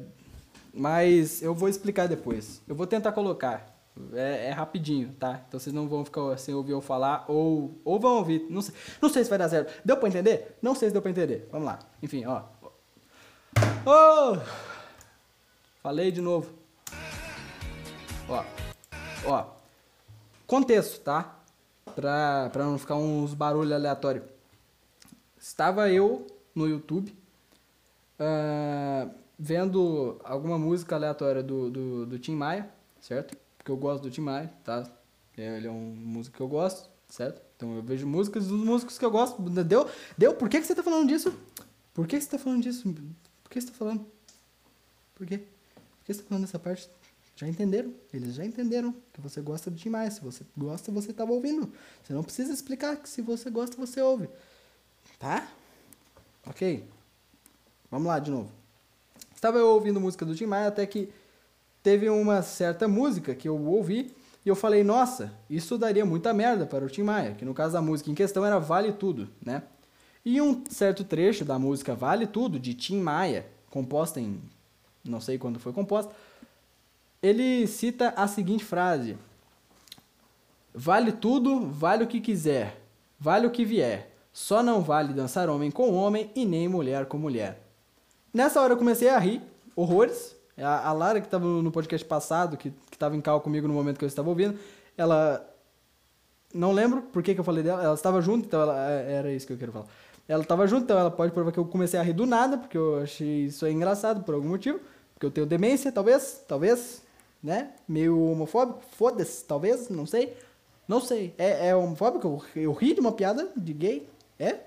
mas 0.74 1.42
eu 1.42 1.56
vou 1.56 1.70
explicar 1.70 2.08
depois. 2.10 2.62
Eu 2.68 2.76
vou 2.76 2.86
tentar 2.86 3.14
colocar. 3.14 3.74
É, 4.14 4.48
é, 4.48 4.52
rapidinho, 4.52 5.14
tá? 5.18 5.42
Então 5.48 5.60
vocês 5.60 5.74
não 5.74 5.88
vão 5.88 6.04
ficar 6.04 6.38
sem 6.38 6.54
ouvir 6.54 6.74
eu 6.74 6.82
falar 6.82 7.26
ou, 7.28 7.80
ou 7.86 8.00
vão 8.00 8.18
ouvir. 8.18 8.46
Não 8.50 8.62
sei, 8.62 8.76
não 9.02 9.10
sei 9.10 9.24
se 9.24 9.30
vai 9.30 9.40
dar 9.40 9.48
certo. 9.48 9.82
Deu 9.84 9.96
pra 9.96 10.10
entender? 10.10 10.58
Não 10.62 10.76
sei 10.76 10.90
se 10.90 10.94
deu 10.94 11.02
pra 11.02 11.12
entender. 11.12 11.48
Vamos 11.52 11.68
lá. 11.68 11.80
Enfim, 12.04 12.26
ó. 12.26 12.44
Oh! 13.86 14.38
Falei 15.82 16.12
de 16.12 16.22
novo. 16.22 16.54
Ó. 18.28 18.44
Ó. 19.26 19.46
Contexto, 20.46 21.00
tá? 21.02 21.40
Pra, 21.96 22.50
pra 22.52 22.66
não 22.66 22.78
ficar 22.78 22.96
uns 22.96 23.34
barulhos 23.34 23.72
aleatórios. 23.72 24.26
Estava 25.40 25.90
eu 25.90 26.28
no 26.54 26.68
YouTube. 26.68 27.18
Uh, 28.20 29.19
vendo 29.40 30.20
alguma 30.22 30.60
música 30.60 30.96
aleatória 30.96 31.42
do, 31.42 31.70
do, 31.70 32.06
do 32.06 32.20
Tim 32.20 32.36
Maia, 32.36 32.70
certo? 33.00 33.38
Porque 33.58 33.72
eu 33.72 33.78
gosto 33.78 34.04
do 34.04 34.12
Tim 34.12 34.22
Maia, 34.22 34.52
tá? 34.66 34.86
É, 35.38 35.56
ele 35.56 35.68
é 35.68 35.72
um 35.72 35.96
músico 35.96 36.36
que 36.36 36.44
eu 36.44 36.48
gosto, 36.50 36.90
certo? 37.08 37.42
Então 37.56 37.78
eu 37.78 37.82
vejo 37.82 38.06
músicas 38.06 38.48
dos 38.48 38.62
músicos 38.62 38.98
que 38.98 39.06
eu 39.06 39.12
gosto. 39.12 39.42
Deu? 39.42 39.90
Deu? 40.18 40.34
Por 40.34 40.50
que, 40.50 40.60
que 40.60 40.68
você 40.68 40.76
tá 40.76 40.84
falando 40.84 41.08
disso? 41.08 41.34
Por 41.94 42.06
que 42.06 42.20
você 42.20 42.28
tá 42.28 42.38
falando 42.38 42.64
disso? 42.64 42.94
Por 43.42 43.50
que 43.50 43.62
você 43.62 43.68
tá 43.68 43.74
falando? 43.74 44.06
Por 45.16 45.26
quê? 45.26 45.38
Por 45.38 46.06
que 46.06 46.14
você 46.14 46.22
tá 46.22 46.28
falando 46.28 46.44
dessa 46.44 46.60
parte? 46.60 46.90
Já 47.38 47.48
entenderam? 47.48 47.94
Eles 48.14 48.36
já 48.36 48.44
entenderam 48.44 48.94
que 49.14 49.22
você 49.22 49.40
gosta 49.40 49.72
de 49.72 49.78
Tim 49.82 49.90
Maia. 49.90 50.12
Se 50.12 50.20
você 50.20 50.46
gosta, 50.58 50.92
você 50.92 51.12
estava 51.12 51.32
ouvindo. 51.32 51.72
Você 52.04 52.12
não 52.12 52.24
precisa 52.24 52.52
explicar 52.52 52.98
que 52.98 53.08
se 53.08 53.22
você 53.22 53.50
gosta, 53.50 53.78
você 53.78 54.02
ouve. 54.02 54.30
Tá? 55.18 55.50
Ok. 56.46 56.86
Vamos 57.90 58.08
lá 58.08 58.20
de 58.20 58.30
novo. 58.32 58.59
Estava 59.34 59.58
eu 59.58 59.68
ouvindo 59.70 60.00
música 60.00 60.26
do 60.26 60.36
Tim 60.36 60.46
Maia 60.46 60.68
até 60.68 60.86
que 60.86 61.10
teve 61.82 62.10
uma 62.10 62.42
certa 62.42 62.88
música 62.88 63.34
que 63.34 63.48
eu 63.48 63.58
ouvi 63.58 64.14
e 64.46 64.50
eu 64.50 64.56
falei, 64.56 64.84
nossa, 64.84 65.34
isso 65.50 65.78
daria 65.78 66.06
muita 66.06 66.34
merda 66.34 66.66
para 66.66 66.84
o 66.84 66.90
Tim 66.90 67.04
Maia, 67.04 67.34
que 67.34 67.46
no 67.46 67.54
caso 67.54 67.78
a 67.78 67.82
música 67.82 68.10
em 68.10 68.16
questão 68.16 68.46
era 68.46 68.60
Vale 68.60 68.94
Tudo, 68.94 69.30
né? 69.44 69.64
E 70.26 70.42
um 70.42 70.64
certo 70.70 71.04
trecho 71.04 71.46
da 71.46 71.58
música 71.58 71.96
Vale 71.96 72.28
Tudo, 72.28 72.60
de 72.60 72.74
Tim 72.74 73.00
Maia, 73.00 73.46
composta 73.70 74.20
em. 74.20 74.42
não 75.04 75.22
sei 75.22 75.38
quando 75.38 75.60
foi 75.60 75.72
composta, 75.72 76.14
ele 77.22 77.68
cita 77.68 78.14
a 78.16 78.28
seguinte 78.28 78.64
frase: 78.64 79.18
Vale 80.74 81.12
tudo, 81.12 81.68
vale 81.68 82.04
o 82.04 82.08
que 82.08 82.22
quiser, 82.22 82.82
vale 83.20 83.48
o 83.48 83.52
que 83.52 83.66
vier, 83.66 84.14
só 84.32 84.64
não 84.64 84.82
vale 84.82 85.14
dançar 85.14 85.50
homem 85.50 85.72
com 85.72 85.94
homem 85.94 86.32
e 86.36 86.46
nem 86.46 86.68
mulher 86.68 87.06
com 87.06 87.18
mulher. 87.18 87.69
Nessa 88.34 88.62
hora 88.62 88.74
eu 88.74 88.78
comecei 88.78 89.10
a 89.10 89.18
rir, 89.18 89.42
horrores. 89.76 90.36
A, 90.58 90.90
a 90.90 90.94
Lara, 90.94 91.22
que 91.22 91.28
estava 91.28 91.46
no 91.46 91.72
podcast 91.72 92.06
passado, 92.06 92.58
que 92.58 92.74
estava 92.92 93.16
em 93.16 93.22
cal 93.22 93.40
comigo 93.40 93.68
no 93.68 93.74
momento 93.74 93.98
que 93.98 94.04
eu 94.04 94.08
estava 94.08 94.30
ouvindo, 94.30 94.60
ela. 94.98 95.46
Não 96.54 96.72
lembro 96.72 97.04
por 97.04 97.22
que, 97.22 97.34
que 97.34 97.40
eu 97.40 97.44
falei 97.44 97.64
dela, 97.64 97.84
ela 97.84 97.94
estava 97.94 98.20
junto, 98.22 98.48
então 98.48 98.62
ela, 98.62 98.92
é, 98.92 99.14
era 99.14 99.32
isso 99.32 99.46
que 99.46 99.54
eu 99.54 99.58
quero 99.58 99.72
falar. 99.72 99.86
Ela 100.28 100.42
estava 100.44 100.68
junto, 100.68 100.84
então 100.84 100.98
ela 100.98 101.12
pode 101.12 101.32
provar 101.32 101.52
que 101.52 101.60
eu 101.60 101.66
comecei 101.66 102.00
a 102.00 102.04
rir 102.04 102.14
do 102.14 102.26
nada, 102.26 102.58
porque 102.58 102.78
eu 102.78 103.02
achei 103.02 103.46
isso 103.46 103.66
aí 103.66 103.74
engraçado 103.74 104.24
por 104.24 104.34
algum 104.34 104.50
motivo. 104.50 104.80
Porque 105.14 105.26
eu 105.26 105.32
tenho 105.32 105.46
demência, 105.46 105.92
talvez, 105.92 106.44
talvez, 106.48 107.04
né? 107.42 107.72
Meio 107.88 108.20
homofóbico, 108.32 108.82
foda-se, 108.92 109.44
talvez, 109.46 109.90
não 109.90 110.06
sei. 110.06 110.36
Não 110.88 111.00
sei. 111.00 111.34
É, 111.38 111.70
é 111.70 111.76
homofóbico? 111.76 112.44
Eu, 112.56 112.64
eu 112.64 112.74
ri 112.74 112.94
de 112.94 113.00
uma 113.00 113.12
piada 113.12 113.50
de 113.56 113.74
gay? 113.74 114.10
É? 114.40 114.60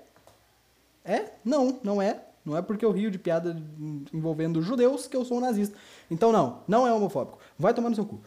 É? 1.03 1.31
Não, 1.43 1.79
não 1.83 2.01
é. 2.01 2.21
Não 2.45 2.57
é 2.57 2.61
porque 2.61 2.83
eu 2.83 2.91
rio 2.91 3.09
de 3.09 3.17
piada 3.17 3.55
envolvendo 4.13 4.61
judeus 4.61 5.07
que 5.07 5.15
eu 5.15 5.23
sou 5.23 5.37
um 5.37 5.41
nazista. 5.41 5.77
Então 6.11 6.31
não, 6.31 6.61
não 6.67 6.85
é 6.85 6.93
homofóbico. 6.93 7.39
Vai 7.57 7.73
tomar 7.73 7.89
no 7.89 7.95
seu 7.95 8.05
cu. 8.05 8.19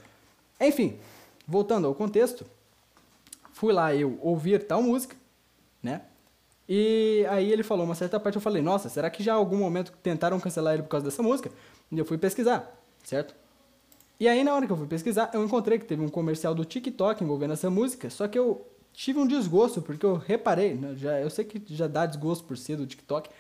Enfim, 0.61 0.99
voltando 1.46 1.87
ao 1.87 1.94
contexto, 1.94 2.46
fui 3.52 3.73
lá 3.73 3.94
eu 3.94 4.18
ouvir 4.23 4.64
tal 4.64 4.82
música, 4.82 5.16
né? 5.82 6.02
E 6.68 7.25
aí 7.28 7.52
ele 7.52 7.62
falou 7.62 7.85
uma 7.85 7.94
certa 7.94 8.18
parte, 8.18 8.37
eu 8.37 8.40
falei, 8.40 8.61
nossa, 8.61 8.88
será 8.88 9.08
que 9.08 9.23
já 9.23 9.32
em 9.32 9.37
algum 9.37 9.56
momento 9.56 9.92
tentaram 10.02 10.40
cancelar 10.40 10.75
ele 10.75 10.82
por 10.82 10.88
causa 10.88 11.04
dessa 11.04 11.23
música? 11.23 11.50
E 11.92 11.99
eu 11.99 12.04
fui 12.04 12.18
pesquisar, 12.18 12.75
certo? 13.04 13.35
E 14.18 14.26
aí 14.26 14.42
na 14.42 14.54
hora 14.54 14.66
que 14.66 14.73
eu 14.73 14.76
fui 14.76 14.87
pesquisar, 14.87 15.30
eu 15.32 15.44
encontrei 15.44 15.78
que 15.78 15.85
teve 15.85 16.02
um 16.02 16.08
comercial 16.08 16.54
do 16.54 16.64
TikTok 16.64 17.23
envolvendo 17.23 17.52
essa 17.52 17.70
música, 17.70 18.11
só 18.11 18.26
que 18.26 18.38
eu 18.38 18.66
tive 18.92 19.18
um 19.18 19.26
desgosto, 19.26 19.80
porque 19.82 20.04
eu 20.04 20.16
reparei, 20.16 20.75
né, 20.75 20.94
já, 20.96 21.20
eu 21.20 21.28
sei 21.28 21.44
que 21.44 21.62
já 21.73 21.87
dá 21.87 22.06
desgosto 22.06 22.44
por 22.44 22.56
ser 22.56 22.76
do 22.76 22.87
TikTok, 22.87 23.30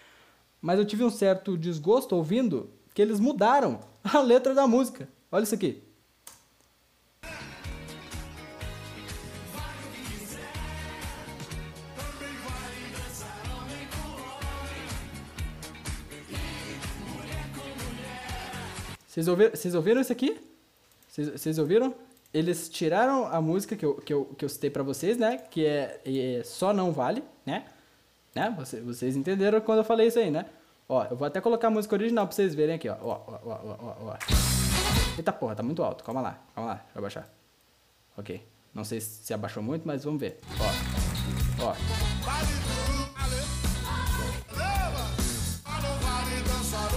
mas 0.60 0.78
eu 0.78 0.84
tive 0.84 1.04
um 1.04 1.10
certo 1.10 1.56
desgosto 1.56 2.14
ouvindo 2.14 2.70
que 2.94 3.02
eles 3.02 3.20
mudaram 3.20 3.80
a 4.02 4.20
letra 4.20 4.54
da 4.54 4.66
música. 4.66 5.08
Olha 5.30 5.44
isso 5.44 5.54
aqui. 5.54 5.82
Vocês 19.06 19.28
ouviram, 19.28 19.52
ouviram 19.76 20.00
isso 20.02 20.12
aqui? 20.12 20.38
Vocês, 21.08 21.28
vocês 21.28 21.58
ouviram? 21.58 21.94
Eles 22.34 22.68
tiraram 22.68 23.26
a 23.26 23.40
música 23.40 23.74
que 23.74 23.86
eu, 23.86 23.94
que 23.94 24.12
eu, 24.12 24.26
que 24.36 24.44
eu 24.44 24.48
citei 24.48 24.68
pra 24.68 24.82
vocês, 24.82 25.16
né? 25.16 25.38
Que 25.38 25.64
é, 25.64 26.00
é 26.04 26.42
Só 26.44 26.70
Não 26.74 26.92
Vale, 26.92 27.22
né? 27.46 27.64
Né? 28.36 28.54
Vocês, 28.56 28.84
vocês 28.84 29.16
entenderam 29.16 29.60
quando 29.62 29.78
eu 29.78 29.84
falei 29.84 30.08
isso 30.08 30.18
aí, 30.18 30.30
né? 30.30 30.44
Ó, 30.86 31.04
eu 31.10 31.16
vou 31.16 31.26
até 31.26 31.40
colocar 31.40 31.68
a 31.68 31.70
música 31.70 31.96
original 31.96 32.26
pra 32.26 32.36
vocês 32.36 32.54
verem 32.54 32.76
aqui, 32.76 32.88
ó. 32.88 32.96
Ó, 33.00 33.20
ó, 33.26 33.40
ó, 33.44 33.76
ó, 33.80 33.94
ó. 34.10 34.16
Eita 35.16 35.32
porra, 35.32 35.56
tá 35.56 35.62
muito 35.62 35.82
alto. 35.82 36.04
Calma 36.04 36.20
lá, 36.20 36.38
calma 36.54 36.70
lá. 36.70 36.74
Deixa 36.76 36.90
eu 36.94 36.98
abaixar. 36.98 37.28
Ok. 38.16 38.46
Não 38.74 38.84
sei 38.84 39.00
se 39.00 39.32
abaixou 39.32 39.62
muito, 39.62 39.88
mas 39.88 40.04
vamos 40.04 40.20
ver. 40.20 40.38
Ó. 40.60 41.64
Ó. 41.64 41.70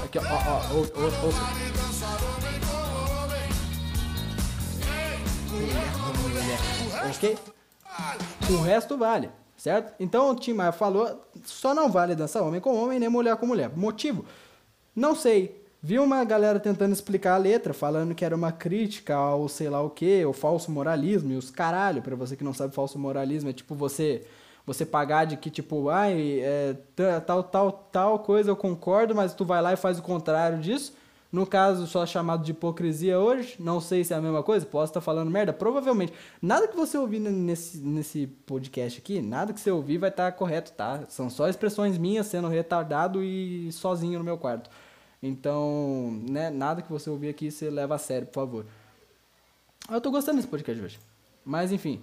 Aqui, 0.04 0.19
ó, 0.19 0.23
ó, 0.23 0.28
ó. 0.28 0.75
Ouça. 0.75 1.25
ouça. 1.25 1.69
Ok? 7.10 7.38
O 8.49 8.62
resto 8.62 8.97
vale, 8.97 9.30
certo? 9.60 9.93
Então 10.00 10.32
o 10.32 10.36
Tim 10.36 10.54
Maia 10.54 10.72
falou, 10.72 11.22
só 11.43 11.76
não 11.76 11.91
vale 11.91 12.15
dançar 12.15 12.41
homem 12.41 12.62
com 12.62 12.82
homem 12.82 12.98
nem 12.98 13.10
mulher 13.10 13.36
com 13.36 13.45
mulher. 13.45 13.69
Motivo? 13.76 14.26
Não 14.95 15.13
sei. 15.13 15.60
Vi 15.82 16.00
uma 16.00 16.24
galera 16.24 16.60
tentando 16.60 16.93
explicar 16.93 17.36
a 17.36 17.38
letra, 17.38 17.74
falando 17.74 18.15
que 18.15 18.24
era 18.24 18.36
uma 18.36 18.52
crítica 18.52 19.15
ao 19.15 19.48
sei 19.48 19.69
lá 19.69 19.82
o 19.82 19.89
que, 19.89 20.26
o 20.26 20.34
falso 20.34 20.72
moralismo 20.72 21.34
e 21.34 21.36
os 21.36 21.52
caralho. 21.52 22.02
Pra 22.02 22.15
você 22.15 22.36
que 22.36 22.43
não 22.43 22.54
sabe, 22.54 22.74
falso 22.74 22.98
moralismo 22.98 23.50
é 23.50 23.54
tipo 23.54 23.76
você 23.76 24.26
você 24.65 24.86
pagar 24.86 25.26
de 25.26 25.36
que 25.36 25.50
tipo, 25.50 25.89
ai, 25.89 26.41
é, 26.41 26.76
tal, 27.26 27.43
tal, 27.43 27.72
tal 27.72 28.19
coisa 28.19 28.52
eu 28.52 28.56
concordo, 28.56 29.15
mas 29.15 29.34
tu 29.34 29.43
vai 29.43 29.62
lá 29.62 29.74
e 29.74 29.78
faz 29.78 29.98
o 29.98 30.04
contrário 30.04 30.60
disso. 30.60 30.93
No 31.32 31.46
caso, 31.46 31.86
só 31.86 32.06
chamado 32.08 32.44
de 32.44 32.52
hipocrisia 32.52 33.20
hoje, 33.20 33.56
não 33.60 33.80
sei 33.80 34.04
se 34.04 34.13
é 34.13 34.18
a 34.18 34.22
mesma 34.22 34.42
coisa, 34.42 34.65
posso 34.65 34.89
estar 34.89 35.02
falando 35.02 35.30
merda, 35.30 35.54
provavelmente. 35.54 36.12
Nada 36.42 36.68
que 36.68 36.76
você 36.76 36.98
ouvir 36.98 37.20
nesse, 37.20 37.78
nesse 37.78 38.26
podcast 38.26 39.00
aqui, 39.00 39.22
nada 39.22 39.54
que 39.54 39.60
você 39.60 39.70
ouvir 39.70 40.00
vai 40.00 40.10
estar 40.10 40.32
correto, 40.32 40.72
tá? 40.72 41.04
São 41.08 41.30
só 41.30 41.48
expressões 41.48 42.00
minhas 42.00 42.26
sendo 42.26 42.48
retardado 42.48 43.24
e 43.24 43.72
sozinho 43.72 44.18
no 44.18 44.26
meu 44.26 44.39
quarto. 44.39 44.72
Então, 45.22 46.20
né, 46.28 46.50
nada 46.50 46.82
que 46.82 46.92
você 46.92 47.10
ouvir 47.12 47.30
aqui 47.30 47.52
você 47.52 47.70
leva 47.70 47.94
a 47.94 48.00
sério, 48.00 48.26
por 48.26 48.34
favor. 48.34 48.65
Eu 49.92 50.02
tô 50.02 50.10
gostando 50.10 50.38
desse 50.38 50.48
podcast 50.48 50.84
hoje. 50.84 51.00
Mas 51.46 51.72
enfim. 51.72 52.02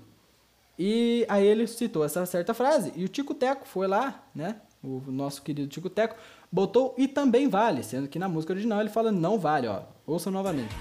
E 0.79 1.25
aí 1.29 1.47
ele 1.47 1.67
citou 1.67 2.05
essa 2.05 2.25
certa 2.27 2.55
frase. 2.55 2.93
E 2.95 3.05
o 3.05 3.09
Tico 3.09 3.35
Teco 3.35 3.67
foi 3.67 3.87
lá, 3.87 4.23
né? 4.35 4.61
O 4.85 5.03
nosso 5.09 5.43
querido 5.43 5.69
Tico 5.69 5.89
Teco 5.89 6.17
botou 6.51 6.95
e 6.97 7.09
também 7.09 7.49
vale, 7.49 7.83
sendo 7.83 8.09
que 8.09 8.19
na 8.19 8.29
música 8.29 8.53
original 8.53 8.81
ele 8.81 8.91
fala 8.91 9.13
não 9.13 9.39
vale, 9.39 9.67
ó. 9.67 9.83
Ouça 10.07 10.31
novamente. 10.31 10.75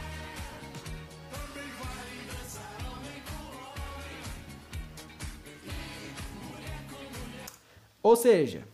Ou 8.02 8.16
seja, 8.16 8.68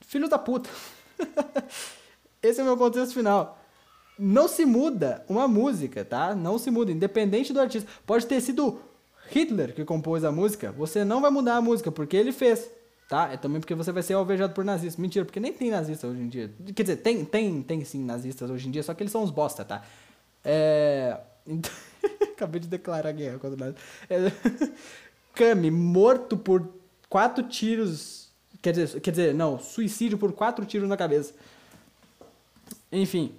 filho 0.00 0.28
da 0.28 0.36
puta. 0.36 0.68
Esse 2.42 2.60
é 2.60 2.62
o 2.62 2.66
meu 2.66 2.76
contexto 2.76 3.14
final. 3.14 3.56
Não 4.18 4.48
se 4.48 4.64
muda 4.64 5.24
uma 5.28 5.46
música, 5.46 6.04
tá? 6.04 6.34
Não 6.34 6.58
se 6.58 6.70
muda, 6.70 6.90
independente 6.90 7.52
do 7.52 7.60
artista. 7.60 7.88
Pode 8.04 8.26
ter 8.26 8.40
sido 8.40 8.80
Hitler 9.30 9.74
que 9.74 9.84
compôs 9.84 10.24
a 10.24 10.32
música, 10.32 10.72
você 10.72 11.04
não 11.04 11.20
vai 11.20 11.30
mudar 11.30 11.56
a 11.56 11.62
música 11.62 11.90
porque 11.90 12.16
ele 12.16 12.32
fez 12.32 12.70
tá? 13.12 13.30
É 13.30 13.36
também 13.36 13.60
porque 13.60 13.74
você 13.74 13.92
vai 13.92 14.02
ser 14.02 14.14
alvejado 14.14 14.54
por 14.54 14.64
nazistas. 14.64 14.96
Mentira, 14.96 15.22
porque 15.22 15.38
nem 15.38 15.52
tem 15.52 15.70
nazista 15.70 16.06
hoje 16.06 16.22
em 16.22 16.28
dia. 16.30 16.50
Quer 16.74 16.82
dizer, 16.82 16.96
tem, 16.96 17.22
tem, 17.26 17.60
tem 17.60 17.84
sim 17.84 18.02
nazistas 18.02 18.48
hoje 18.48 18.66
em 18.66 18.70
dia, 18.70 18.82
só 18.82 18.94
que 18.94 19.02
eles 19.02 19.12
são 19.12 19.22
uns 19.22 19.30
bosta, 19.30 19.62
tá? 19.66 19.82
É... 20.42 21.20
Então... 21.46 21.70
Acabei 22.32 22.60
de 22.60 22.68
declarar 22.68 23.12
guerra 23.12 23.38
contra 23.38 23.70
o 23.70 23.74
é... 24.08 24.32
Kami, 25.34 25.70
morto 25.70 26.38
por 26.38 26.66
quatro 27.08 27.44
tiros... 27.44 28.30
Quer 28.62 28.72
dizer, 28.72 29.00
quer 29.00 29.10
dizer, 29.10 29.34
não, 29.34 29.58
suicídio 29.58 30.16
por 30.16 30.32
quatro 30.32 30.64
tiros 30.64 30.88
na 30.88 30.96
cabeça. 30.96 31.34
Enfim. 32.90 33.34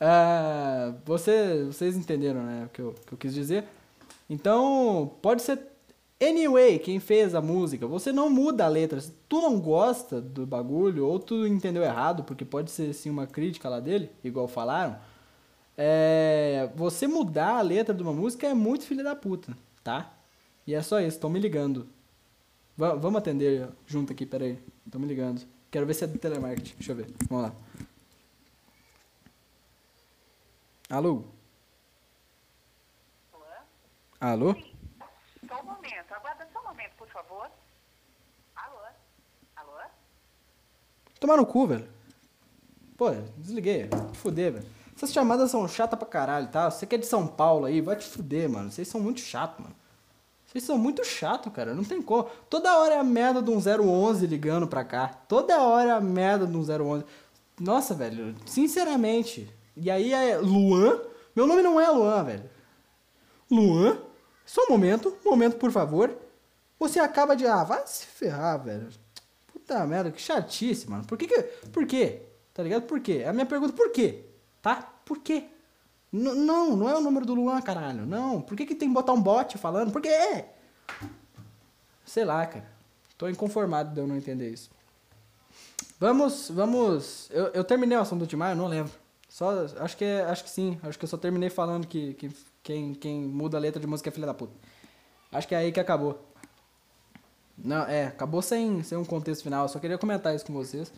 Uh, 0.00 0.96
você, 1.04 1.64
vocês 1.64 1.96
entenderam, 1.96 2.42
né, 2.42 2.64
o 2.64 2.68
que 2.70 2.80
eu, 2.80 2.94
que 3.06 3.12
eu 3.12 3.18
quis 3.18 3.34
dizer. 3.34 3.64
Então, 4.30 5.12
pode 5.20 5.42
ser 5.42 5.73
Anyway, 6.28 6.78
quem 6.78 7.00
fez 7.00 7.34
a 7.34 7.40
música, 7.42 7.86
você 7.86 8.12
não 8.12 8.30
muda 8.30 8.64
a 8.64 8.68
letra. 8.68 9.00
Se 9.00 9.12
tu 9.28 9.40
não 9.42 9.60
gosta 9.60 10.20
do 10.20 10.46
bagulho, 10.46 11.06
ou 11.06 11.18
tu 11.18 11.46
entendeu 11.46 11.82
errado, 11.82 12.24
porque 12.24 12.44
pode 12.44 12.70
ser 12.70 12.92
sim 12.94 13.10
uma 13.10 13.26
crítica 13.26 13.68
lá 13.68 13.80
dele, 13.80 14.10
igual 14.22 14.48
falaram. 14.48 14.98
É, 15.76 16.70
você 16.76 17.06
mudar 17.06 17.58
a 17.58 17.62
letra 17.62 17.94
de 17.94 18.02
uma 18.02 18.12
música 18.12 18.46
é 18.46 18.54
muito 18.54 18.84
filha 18.84 19.02
da 19.02 19.14
puta, 19.14 19.56
tá? 19.82 20.14
E 20.66 20.74
é 20.74 20.80
só 20.82 21.00
isso, 21.00 21.16
estão 21.16 21.28
me 21.28 21.40
ligando. 21.40 21.88
V 22.76 22.96
vamos 22.96 23.18
atender 23.18 23.68
junto 23.86 24.12
aqui, 24.12 24.24
peraí. 24.24 24.58
Estão 24.86 25.00
me 25.00 25.06
ligando. 25.06 25.42
Quero 25.70 25.86
ver 25.86 25.94
se 25.94 26.04
é 26.04 26.06
do 26.06 26.18
telemarketing. 26.18 26.74
Deixa 26.76 26.92
eu 26.92 26.96
ver. 26.96 27.06
Vamos 27.28 27.44
lá. 27.44 27.54
Alô? 30.88 31.24
Alô? 33.32 33.44
Alô? 34.20 34.56
Tomar 41.24 41.38
no 41.38 41.46
cu, 41.46 41.66
velho. 41.66 41.88
Pô, 42.98 43.10
desliguei. 43.38 43.88
Fuder, 44.12 44.52
velho. 44.52 44.66
Essas 44.94 45.10
chamadas 45.10 45.50
são 45.50 45.66
chatas 45.66 45.98
pra 45.98 46.06
caralho, 46.06 46.48
tá? 46.48 46.70
Você 46.70 46.84
que 46.84 46.96
é 46.96 46.98
de 46.98 47.06
São 47.06 47.26
Paulo 47.26 47.64
aí, 47.64 47.80
vai 47.80 47.96
te 47.96 48.04
fuder, 48.04 48.46
mano. 48.46 48.70
Vocês 48.70 48.86
são 48.86 49.00
muito 49.00 49.20
chato, 49.20 49.62
mano. 49.62 49.74
Vocês 50.44 50.62
são 50.62 50.76
muito 50.76 51.02
chato, 51.02 51.50
cara. 51.50 51.74
Não 51.74 51.82
tem 51.82 52.02
como. 52.02 52.28
Toda 52.50 52.76
hora 52.76 52.96
é 52.96 52.98
a 52.98 53.02
merda 53.02 53.40
de 53.40 53.50
um 53.50 53.56
011 53.58 54.26
ligando 54.26 54.68
pra 54.68 54.84
cá. 54.84 55.08
Toda 55.26 55.62
hora 55.62 55.88
é 55.88 55.92
a 55.92 56.00
merda 56.00 56.46
de 56.46 56.54
um 56.54 56.60
011. 56.60 57.06
Nossa, 57.58 57.94
velho. 57.94 58.34
Sinceramente. 58.44 59.50
E 59.74 59.90
aí 59.90 60.12
é 60.12 60.36
Luan. 60.36 61.00
Meu 61.34 61.46
nome 61.46 61.62
não 61.62 61.80
é 61.80 61.88
Luan, 61.88 62.22
velho. 62.22 62.50
Luan. 63.50 63.96
Só 64.44 64.60
um 64.66 64.72
momento. 64.72 65.16
Um 65.24 65.30
momento, 65.30 65.56
por 65.56 65.72
favor. 65.72 66.14
Você 66.78 67.00
acaba 67.00 67.34
de. 67.34 67.46
Ah, 67.46 67.64
vai 67.64 67.82
se 67.86 68.04
ferrar, 68.04 68.62
velho. 68.62 68.90
Puta 69.66 69.86
merda, 69.86 70.10
que 70.10 70.20
chatice, 70.20 70.88
mano. 70.90 71.04
Por 71.06 71.16
que 71.16 71.26
que. 71.26 71.42
Por 71.72 71.86
quê? 71.86 72.20
Tá 72.52 72.62
ligado? 72.62 72.82
Por 72.82 73.00
quê? 73.00 73.24
A 73.26 73.32
minha 73.32 73.46
pergunta, 73.46 73.72
por 73.72 73.90
quê? 73.90 74.26
Tá? 74.60 74.76
Por 75.06 75.18
quê? 75.20 75.44
N 76.12 76.34
não, 76.34 76.76
não 76.76 76.88
é 76.88 76.94
o 76.94 77.00
número 77.00 77.24
do 77.24 77.34
Luan, 77.34 77.60
caralho. 77.62 78.04
Não. 78.04 78.42
Por 78.42 78.56
que, 78.56 78.66
que 78.66 78.74
tem 78.74 78.88
que 78.88 78.94
botar 78.94 79.14
um 79.14 79.22
bot 79.22 79.56
falando? 79.56 79.90
Por 79.90 80.02
quê? 80.02 80.44
Sei 82.04 82.26
lá, 82.26 82.46
cara. 82.46 82.70
Tô 83.16 83.26
inconformado 83.26 83.94
de 83.94 84.00
eu 84.00 84.06
não 84.06 84.16
entender 84.16 84.50
isso. 84.50 84.70
Vamos, 85.98 86.50
vamos. 86.50 87.30
Eu, 87.30 87.46
eu 87.46 87.64
terminei 87.64 87.96
o 87.96 88.02
assunto 88.02 88.20
do 88.20 88.26
Timar, 88.26 88.52
eu 88.52 88.56
não 88.56 88.66
lembro. 88.66 88.92
Só, 89.30 89.64
acho 89.80 89.96
que, 89.96 90.04
acho 90.04 90.44
que 90.44 90.50
sim. 90.50 90.78
Acho 90.82 90.98
que 90.98 91.06
eu 91.06 91.08
só 91.08 91.16
terminei 91.16 91.48
falando 91.48 91.86
que, 91.86 92.12
que 92.14 92.30
quem, 92.62 92.92
quem 92.92 93.22
muda 93.22 93.56
a 93.56 93.60
letra 93.60 93.80
de 93.80 93.86
música 93.86 94.10
é 94.10 94.12
filha 94.12 94.26
da 94.26 94.34
puta. 94.34 94.52
Acho 95.32 95.48
que 95.48 95.54
é 95.54 95.58
aí 95.58 95.72
que 95.72 95.80
acabou. 95.80 96.22
Não, 97.56 97.84
é, 97.84 98.06
acabou 98.06 98.42
sem, 98.42 98.82
sem 98.82 98.98
um 98.98 99.04
contexto 99.04 99.42
final. 99.42 99.64
Eu 99.64 99.68
só 99.68 99.78
queria 99.78 99.98
comentar 99.98 100.34
isso 100.34 100.44
com 100.44 100.52
vocês. 100.52 100.92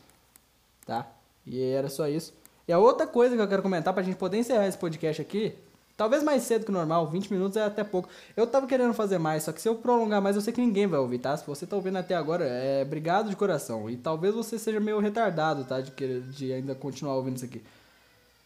Tá? 0.85 1.07
E 1.47 1.61
era 1.61 1.89
só 1.89 2.09
isso. 2.09 2.33
E 2.67 2.73
a 2.73 2.79
outra 2.79 3.07
coisa 3.07 3.37
que 3.37 3.43
eu 3.43 3.49
quero 3.49 3.63
comentar 3.63 3.95
pra 3.95 4.03
gente 4.03 4.17
poder 4.17 4.39
encerrar 4.39 4.67
esse 4.67 4.77
podcast 4.77 5.23
aqui, 5.23 5.55
talvez 5.97 6.23
mais 6.23 6.43
cedo 6.43 6.65
que 6.65 6.71
o 6.71 6.75
normal, 6.75 7.09
20 7.09 7.33
minutos 7.33 7.57
é 7.57 7.63
até 7.63 7.85
pouco. 7.85 8.09
Eu 8.37 8.47
tava 8.47 8.67
querendo 8.67 8.93
fazer 8.93 9.19
mais, 9.19 9.45
só 9.45 9.53
que 9.53 9.61
se 9.61 9.69
eu 9.69 9.77
prolongar 9.77 10.21
mais, 10.21 10.35
eu 10.35 10.43
sei 10.43 10.53
que 10.53 10.61
ninguém 10.61 10.87
vai 10.87 10.99
ouvir, 10.99 11.19
tá? 11.19 11.37
Se 11.37 11.47
você 11.47 11.67
tá 11.67 11.77
ouvindo 11.77 11.99
até 11.99 12.15
agora, 12.15 12.45
é 12.45 12.83
obrigado 12.83 13.31
de 13.31 13.37
coração. 13.37 13.89
E 13.89 13.97
talvez 13.97 14.35
você 14.35 14.59
seja 14.59 14.81
meio 14.81 14.99
retardado, 14.99 15.65
tá? 15.65 15.81
De, 15.81 15.93
querer, 15.93 16.23
de 16.23 16.53
ainda 16.53 16.75
continuar 16.75 17.15
ouvindo 17.15 17.37
isso 17.37 17.45
aqui. 17.45 17.63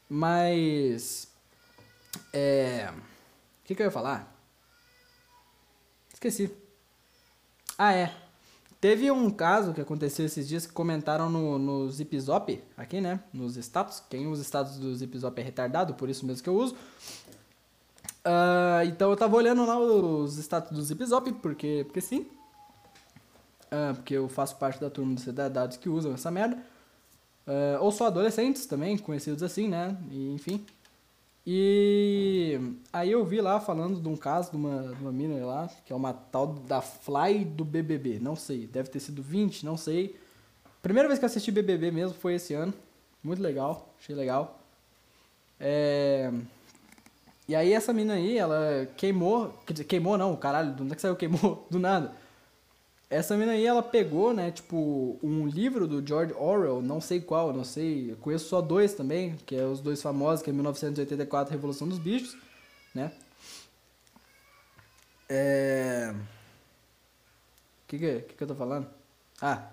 Mas. 0.09 1.29
É. 2.33 2.91
O 2.91 3.65
que, 3.65 3.75
que 3.75 3.83
eu 3.83 3.87
ia 3.87 3.93
falar? 3.93 4.37
Esqueci. 6.13 6.51
Ah, 7.83 7.95
é. 7.95 8.13
Teve 8.79 9.11
um 9.11 9.31
caso 9.31 9.73
que 9.73 9.81
aconteceu 9.81 10.27
esses 10.27 10.47
dias 10.47 10.67
que 10.67 10.73
comentaram 10.75 11.31
no, 11.31 11.59
no 11.59 11.91
Zipzop, 11.91 12.63
aqui, 12.77 13.01
né? 13.01 13.21
Nos 13.33 13.57
status. 13.57 14.03
Quem 14.11 14.27
usa 14.27 14.43
status 14.43 14.77
do 14.77 14.95
Zipzop 14.95 15.41
é 15.41 15.43
retardado, 15.43 15.95
por 15.95 16.11
isso 16.11 16.27
mesmo 16.27 16.43
que 16.43 16.49
eu 16.51 16.55
uso. 16.55 16.75
Uh, 18.23 18.85
então 18.85 19.09
eu 19.11 19.17
tava 19.17 19.35
olhando 19.35 19.65
lá 19.65 19.79
os 19.81 20.37
status 20.37 20.77
do 20.77 20.83
Zipzop, 20.83 21.33
porque, 21.41 21.85
porque 21.87 22.03
sim. 22.03 22.27
Uh, 23.73 23.95
porque 23.95 24.13
eu 24.13 24.29
faço 24.29 24.57
parte 24.57 24.79
da 24.79 24.91
turma 24.91 25.15
dos 25.15 25.25
retardados 25.25 25.79
que 25.79 25.89
usam 25.89 26.13
essa 26.13 26.31
merda. 26.31 26.63
Uh, 27.47 27.81
ou 27.81 27.91
só 27.91 28.09
adolescentes 28.09 28.67
também, 28.67 28.99
conhecidos 28.99 29.43
assim, 29.43 29.69
né? 29.69 29.97
E, 30.11 30.35
enfim. 30.35 30.67
E 31.53 32.61
aí 32.93 33.11
eu 33.11 33.25
vi 33.25 33.41
lá 33.41 33.59
falando 33.59 34.01
de 34.01 34.09
um 34.09 34.17
caso 34.17 34.53
de 34.53 34.57
uma, 34.57 34.95
de 34.95 35.03
uma 35.03 35.11
mina 35.11 35.45
lá, 35.45 35.69
que 35.85 35.93
é 35.93 35.97
uma 35.97 36.13
tal 36.13 36.47
da 36.47 36.81
Fly 36.81 37.45
do 37.45 37.65
BBB. 37.65 38.21
Não 38.21 38.37
sei, 38.37 38.69
deve 38.69 38.89
ter 38.89 39.01
sido 39.01 39.21
20, 39.21 39.67
não 39.67 39.77
sei. 39.77 40.15
Primeira 40.81 41.09
vez 41.09 41.19
que 41.19 41.25
eu 41.25 41.27
assisti 41.27 41.51
BBB 41.51 41.91
mesmo 41.91 42.17
foi 42.17 42.35
esse 42.35 42.55
ano. 42.55 42.73
Muito 43.21 43.43
legal, 43.43 43.93
achei 43.99 44.15
legal. 44.15 44.61
É... 45.59 46.33
E 47.49 47.57
aí 47.57 47.73
essa 47.73 47.93
mina 47.93 48.13
aí, 48.13 48.39
ela 48.39 48.87
queimou, 48.97 49.53
quer 49.67 49.73
dizer, 49.73 49.85
queimou 49.87 50.17
não, 50.17 50.37
caralho, 50.37 50.73
do 50.73 50.85
onde 50.85 50.93
é 50.93 50.95
que 50.95 51.03
saiu 51.03 51.17
queimou? 51.17 51.67
Do 51.69 51.81
nada. 51.81 52.13
Essa 53.11 53.37
mina 53.37 53.51
aí, 53.51 53.67
ela 53.67 53.83
pegou, 53.83 54.33
né, 54.33 54.53
tipo, 54.53 55.19
um 55.21 55.45
livro 55.49 55.89
do 55.89 56.07
George 56.07 56.33
Orwell, 56.35 56.81
não 56.81 57.01
sei 57.01 57.21
qual, 57.21 57.53
não 57.53 57.65
sei, 57.65 58.17
conheço 58.21 58.49
só 58.49 58.61
dois 58.61 58.95
também, 58.95 59.37
que 59.45 59.57
é 59.57 59.65
os 59.65 59.81
dois 59.81 60.01
famosos, 60.01 60.45
que 60.45 60.51
é 60.51 60.53
1984, 60.53 61.53
Revolução 61.53 61.89
dos 61.89 61.99
Bichos, 61.99 62.37
né? 62.95 63.11
É... 65.29 66.15
O 67.83 67.89
que 67.89 67.99
que, 67.99 68.21
que 68.21 68.35
que 68.35 68.43
eu 68.45 68.47
tô 68.47 68.55
falando? 68.55 68.87
Ah, 69.43 69.69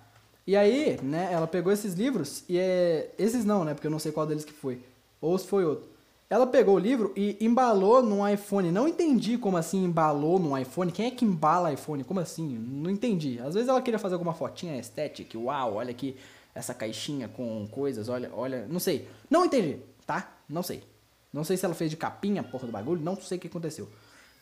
e 0.47 0.55
aí, 0.55 0.99
né, 1.03 1.29
ela 1.31 1.45
pegou 1.45 1.71
esses 1.71 1.93
livros, 1.93 2.43
e 2.49 2.57
é... 2.57 3.13
Esses 3.19 3.45
não, 3.45 3.63
né, 3.63 3.75
porque 3.75 3.85
eu 3.85 3.91
não 3.91 3.99
sei 3.99 4.11
qual 4.11 4.25
deles 4.25 4.45
que 4.45 4.53
foi, 4.53 4.81
ou 5.21 5.37
se 5.37 5.45
foi 5.45 5.63
outro. 5.63 5.87
Ela 6.29 6.45
pegou 6.45 6.75
o 6.75 6.79
livro 6.79 7.13
e 7.15 7.37
embalou 7.39 8.03
no 8.03 8.27
iPhone. 8.27 8.69
Não 8.69 8.85
entendi 8.85 9.37
como 9.37 9.55
assim 9.55 9.85
embalou 9.85 10.37
no 10.37 10.57
iPhone. 10.57 10.91
Quem 10.91 11.07
é 11.07 11.11
que 11.11 11.23
embala 11.23 11.71
iPhone? 11.71 12.03
Como 12.03 12.19
assim? 12.19 12.45
Não 12.47 12.89
entendi. 12.89 13.39
Às 13.39 13.53
vezes 13.53 13.69
ela 13.69 13.81
queria 13.81 13.97
fazer 13.97 14.15
alguma 14.15 14.33
fotinha 14.33 14.77
estética. 14.77 15.37
Uau, 15.37 15.75
olha 15.75 15.91
aqui 15.91 16.17
essa 16.53 16.73
caixinha 16.73 17.29
com 17.29 17.65
coisas. 17.71 18.09
Olha, 18.09 18.29
olha. 18.33 18.67
Não 18.67 18.79
sei. 18.79 19.07
Não 19.29 19.45
entendi, 19.45 19.79
tá? 20.05 20.35
Não 20.49 20.61
sei. 20.61 20.83
Não 21.31 21.45
sei 21.45 21.55
se 21.55 21.63
ela 21.63 21.75
fez 21.75 21.89
de 21.89 21.95
capinha, 21.95 22.43
porra 22.43 22.65
do 22.65 22.73
bagulho. 22.73 23.01
Não 23.01 23.15
sei 23.15 23.37
o 23.37 23.41
que 23.41 23.47
aconteceu. 23.47 23.87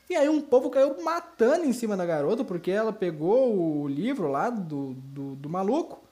E 0.10 0.16
aí 0.16 0.28
um 0.28 0.42
povo 0.42 0.72
caiu 0.72 1.04
matando 1.04 1.66
em 1.66 1.74
cima 1.74 1.96
da 1.96 2.06
garota 2.06 2.44
porque 2.44 2.72
ela 2.72 2.94
pegou 2.94 3.82
o 3.82 3.88
livro 3.88 4.28
lá 4.28 4.50
do, 4.50 4.94
do, 4.94 5.36
do 5.36 5.50
maluco 5.50 6.05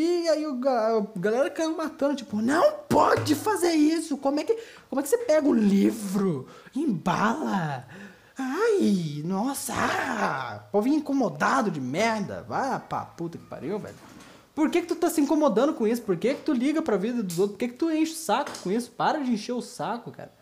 e 0.00 0.28
aí 0.28 0.44
a 0.44 1.18
galera 1.18 1.50
caiu 1.50 1.76
matando, 1.76 2.16
tipo, 2.16 2.40
não 2.40 2.72
pode 2.88 3.34
fazer 3.34 3.72
isso. 3.72 4.16
Como 4.16 4.38
é 4.38 4.44
que, 4.44 4.56
como 4.88 5.00
é 5.00 5.02
que 5.02 5.08
você 5.08 5.18
pega 5.18 5.48
o 5.48 5.54
livro, 5.54 6.46
embala? 6.74 7.86
Ai, 8.36 9.22
nossa, 9.24 9.74
ah, 9.76 10.60
povinho 10.70 10.98
incomodado 10.98 11.70
de 11.70 11.80
merda. 11.80 12.44
Vá 12.48 12.78
pra 12.78 13.00
puta 13.00 13.36
que 13.36 13.44
pariu, 13.44 13.78
velho. 13.80 13.96
Por 14.54 14.70
que, 14.70 14.82
que 14.82 14.86
tu 14.86 14.94
tá 14.94 15.10
se 15.10 15.20
incomodando 15.20 15.74
com 15.74 15.86
isso? 15.86 16.02
Por 16.02 16.16
que, 16.16 16.34
que 16.34 16.42
tu 16.42 16.52
liga 16.52 16.80
pra 16.80 16.96
vida 16.96 17.20
dos 17.20 17.38
outros? 17.38 17.56
Por 17.56 17.58
que, 17.58 17.68
que 17.68 17.78
tu 17.78 17.90
enche 17.90 18.12
o 18.12 18.16
saco 18.16 18.52
com 18.62 18.70
isso? 18.70 18.90
Para 18.92 19.18
de 19.18 19.32
encher 19.32 19.52
o 19.52 19.60
saco, 19.60 20.12
cara. 20.12 20.32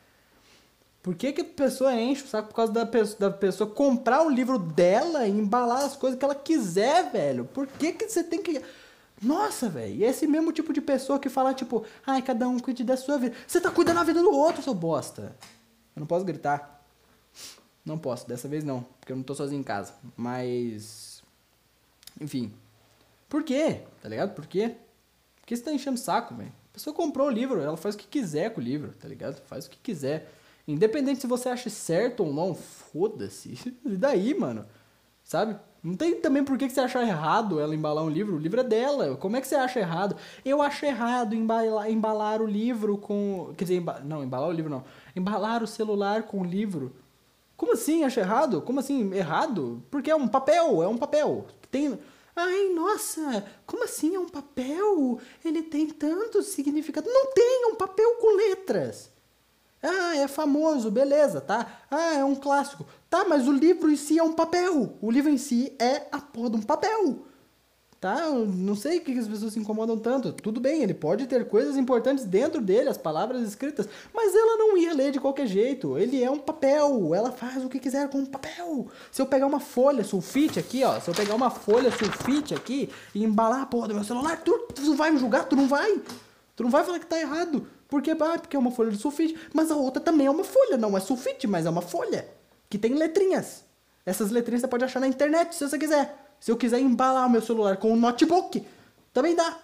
Por 1.03 1.15
que, 1.15 1.33
que 1.33 1.41
a 1.41 1.45
pessoa 1.45 1.95
enche 1.95 2.25
o 2.25 2.27
saco 2.27 2.49
por 2.49 2.57
causa 2.57 2.73
da 2.73 2.85
pessoa, 2.85 3.19
da 3.21 3.31
pessoa 3.31 3.71
comprar 3.71 4.27
o 4.27 4.29
livro 4.29 4.59
dela 4.59 5.27
e 5.27 5.31
embalar 5.31 5.85
as 5.85 5.97
coisas 5.97 6.19
que 6.19 6.25
ela 6.25 6.35
quiser, 6.35 7.11
velho? 7.11 7.45
Por 7.47 7.67
que, 7.67 7.93
que 7.93 8.09
você 8.09 8.25
tem 8.25 8.43
que. 8.43 8.61
Nossa, 9.23 9.69
velho. 9.69 9.95
E 9.95 10.05
esse 10.05 10.27
mesmo 10.27 10.53
tipo 10.53 10.73
de 10.73 10.81
pessoa 10.81 11.19
que 11.19 11.29
fala, 11.29 11.55
tipo, 11.55 11.85
ai, 12.07 12.21
cada 12.21 12.49
um 12.49 12.59
cuide 12.59 12.85
da 12.85 12.97
sua 12.97 13.19
vida. 13.19 13.35
Você 13.47 13.61
tá 13.61 13.71
cuidando 13.71 13.97
da 13.97 14.05
vida 14.05 14.21
do 14.21 14.31
outro, 14.31 14.63
seu 14.63 14.75
bosta. 14.75 15.37
Eu 15.95 16.01
não 16.01 16.07
posso 16.07 16.25
gritar. 16.25 16.85
Não 17.85 17.97
posso, 17.97 18.27
dessa 18.27 18.49
vez 18.49 18.65
não, 18.65 18.83
porque 19.01 19.13
eu 19.13 19.17
não 19.17 19.23
tô 19.23 19.35
sozinho 19.35 19.61
em 19.61 19.65
casa. 19.65 19.95
Mas. 20.17 21.23
Enfim. 22.21 22.53
Por 23.29 23.43
quê? 23.43 23.83
Tá 24.03 24.09
ligado? 24.09 24.35
Por 24.35 24.47
quê? 24.47 24.75
Porque 25.41 25.57
você 25.57 25.63
tá 25.63 25.73
enchendo 25.73 25.97
o 25.97 26.01
saco, 26.01 26.35
velho. 26.35 26.53
A 26.71 26.75
pessoa 26.75 26.95
comprou 26.95 27.29
o 27.29 27.31
livro, 27.31 27.61
ela 27.61 27.77
faz 27.77 27.95
o 27.95 27.99
que 27.99 28.07
quiser 28.07 28.53
com 28.53 28.61
o 28.61 28.65
livro, 28.65 28.93
tá 29.01 29.09
ligado? 29.09 29.41
Faz 29.47 29.67
o 29.67 29.71
que 29.71 29.79
quiser. 29.79 30.31
Independente 30.67 31.21
se 31.21 31.27
você 31.27 31.49
acha 31.49 31.71
certo 31.71 32.25
ou 32.25 32.35
não, 32.35 32.55
foda-se. 32.55 33.57
E 33.87 33.97
daí, 33.97 34.35
mano? 34.35 34.67
Sabe? 35.27 35.59
Não 35.83 35.97
tem 35.97 36.21
também 36.21 36.45
por 36.45 36.57
que 36.57 36.71
você 36.71 36.79
acha 36.79 37.03
errado 37.03 37.59
ela 37.59 37.75
embalar 37.75 38.05
um 38.05 38.09
livro. 38.09 38.37
O 38.37 38.39
livro 38.39 38.61
é 38.61 38.65
dela. 38.65 39.17
Como 39.17 39.37
é 39.37 39.41
que 39.41 39.49
você 39.49 39.57
acha 39.57 39.81
errado? 39.81 40.17
Eu 40.45 40.63
acho 40.63 40.87
errado 40.87 41.35
embalar, 41.35 41.91
embalar 41.91 42.41
o 42.41 42.47
livro 42.47 42.97
com. 42.97 43.53
Quer 43.57 43.65
dizer, 43.65 43.77
emba... 43.79 44.01
não, 44.05 44.23
embalar 44.23 44.49
o 44.49 44.53
livro 44.53 44.71
não. 44.71 44.85
Embalar 45.17 45.65
o 45.65 45.67
celular 45.67 46.23
com 46.23 46.43
o 46.43 46.45
livro. 46.45 46.95
Como 47.57 47.73
assim 47.73 48.05
acha 48.05 48.21
errado? 48.21 48.63
Como 48.63 48.79
assim 48.79 49.13
errado? 49.13 49.83
Porque 49.91 50.13
é 50.13 50.15
um 50.15 50.29
papel, 50.29 50.81
é 50.81 50.87
um 50.87 50.97
papel. 50.97 51.47
Tem. 51.73 51.99
Ai, 52.37 52.69
nossa, 52.69 53.45
como 53.67 53.83
assim 53.83 54.15
é 54.15 54.21
um 54.21 54.29
papel? 54.29 55.19
Ele 55.45 55.63
tem 55.63 55.89
tanto 55.89 56.41
significado. 56.41 57.11
Não 57.11 57.33
tem, 57.33 57.65
é 57.65 57.67
um 57.67 57.75
papel 57.75 58.15
com 58.21 58.37
letras. 58.37 59.11
Ah, 59.83 60.17
é 60.17 60.29
famoso, 60.29 60.91
beleza, 60.91 61.41
tá? 61.41 61.83
Ah, 61.91 62.15
é 62.15 62.25
um 62.25 62.35
clássico. 62.35 62.87
Tá, 63.09 63.25
mas 63.29 63.47
o 63.47 63.53
livro 63.53 63.91
em 63.91 63.97
si 63.97 64.19
é 64.19 64.23
um 64.23 64.33
papel. 64.33 64.97
O 65.01 65.11
livro 65.11 65.31
em 65.31 65.39
si 65.39 65.73
é 65.79 66.07
a 66.11 66.21
porra 66.21 66.51
de 66.51 66.57
um 66.57 66.63
papel. 66.63 67.25
Tá? 68.01 68.21
Eu 68.21 68.45
não 68.47 68.75
sei 68.75 68.99
o 68.99 69.01
que 69.01 69.19
as 69.19 69.27
pessoas 69.27 69.55
se 69.55 69.59
incomodam 69.59 69.99
tanto. 69.99 70.33
Tudo 70.33 70.61
bem, 70.61 70.83
ele 70.83 70.93
pode 70.93 71.27
ter 71.27 71.49
coisas 71.49 71.77
importantes 71.77 72.25
dentro 72.25 72.61
dele, 72.61 72.91
as 72.91 72.99
palavras 72.99 73.43
escritas, 73.43 73.89
mas 74.13 74.35
ela 74.35 74.59
não 74.59 74.77
ia 74.77 74.93
ler 74.93 75.13
de 75.13 75.19
qualquer 75.19 75.47
jeito. 75.47 75.97
Ele 75.97 76.23
é 76.23 76.31
um 76.31 76.39
papel. 76.39 77.15
Ela 77.15 77.33
faz 77.33 77.65
o 77.65 77.69
que 77.69 77.79
quiser 77.79 78.09
com 78.11 78.19
um 78.19 78.27
papel. 78.27 78.89
Se 79.11 79.23
eu 79.23 79.27
pegar 79.27 79.47
uma 79.47 79.61
folha 79.61 80.05
sulfite 80.05 80.59
aqui, 80.59 80.85
ó, 80.85 81.01
se 81.01 81.09
eu 81.09 81.15
pegar 81.15 81.35
uma 81.35 81.51
folha 81.51 81.91
sulfite 81.91 82.55
aqui 82.55 82.91
e 83.15 83.25
embalar 83.25 83.63
a 83.63 83.67
porra 83.67 83.89
do 83.89 83.95
meu 83.95 84.05
celular, 84.05 84.43
tu, 84.43 84.53
tu 84.75 84.95
vai 84.95 85.11
me 85.11 85.19
julgar? 85.19 85.45
Tu 85.45 85.57
não 85.57 85.67
vai? 85.67 86.01
Tu 86.55 86.63
não 86.63 86.71
vai 86.71 86.85
falar 86.85 86.99
que 86.99 87.07
tá 87.07 87.19
errado. 87.19 87.67
Porque, 87.89 88.11
ah, 88.11 88.39
porque 88.39 88.57
é 88.57 88.59
uma 88.59 88.71
folha 88.71 88.91
de 88.91 88.99
sulfite. 88.99 89.39
Mas 89.55 89.71
a 89.71 89.77
outra 89.77 90.03
também 90.03 90.27
é 90.27 90.31
uma 90.31 90.45
folha. 90.45 90.77
Não 90.77 90.97
é 90.97 91.01
sulfite, 91.01 91.47
mas 91.47 91.65
é 91.65 91.71
uma 91.71 91.83
folha 91.83 92.36
que 92.69 92.79
tem 92.79 92.95
letrinhas. 92.95 93.65
Essas 94.05 94.31
letrinhas 94.31 94.63
você 94.63 94.69
pode 94.69 94.85
achar 94.85 95.01
na 95.01 95.09
internet 95.09 95.55
se 95.55 95.69
você 95.69 95.79
quiser. 95.79 96.35
Se 96.39 96.51
eu 96.51 96.57
quiser 96.57 96.81
embalar 96.81 97.27
o 97.27 97.31
meu 97.31 97.41
celular 97.41 97.77
com 97.77 97.93
um 97.93 97.97
notebook, 97.97 98.65
também 99.13 99.35
dá. 99.35 99.59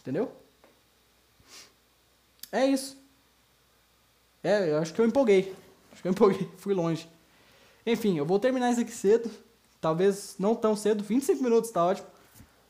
Entendeu? 0.00 0.32
É 2.50 2.66
isso. 2.66 2.96
É, 4.42 4.70
eu 4.70 4.78
acho 4.78 4.94
que 4.94 5.00
eu 5.00 5.06
empolguei. 5.06 5.54
Acho 5.92 6.02
que 6.02 6.08
eu 6.08 6.12
empolguei, 6.12 6.48
fui 6.56 6.72
longe. 6.72 7.08
Enfim, 7.84 8.16
eu 8.16 8.24
vou 8.24 8.38
terminar 8.38 8.70
isso 8.70 8.80
aqui 8.80 8.92
cedo. 8.92 9.30
Talvez 9.80 10.34
não 10.38 10.54
tão 10.54 10.74
cedo, 10.74 11.04
25 11.04 11.42
minutos 11.42 11.70
tá 11.70 11.84
ótimo. 11.84 12.06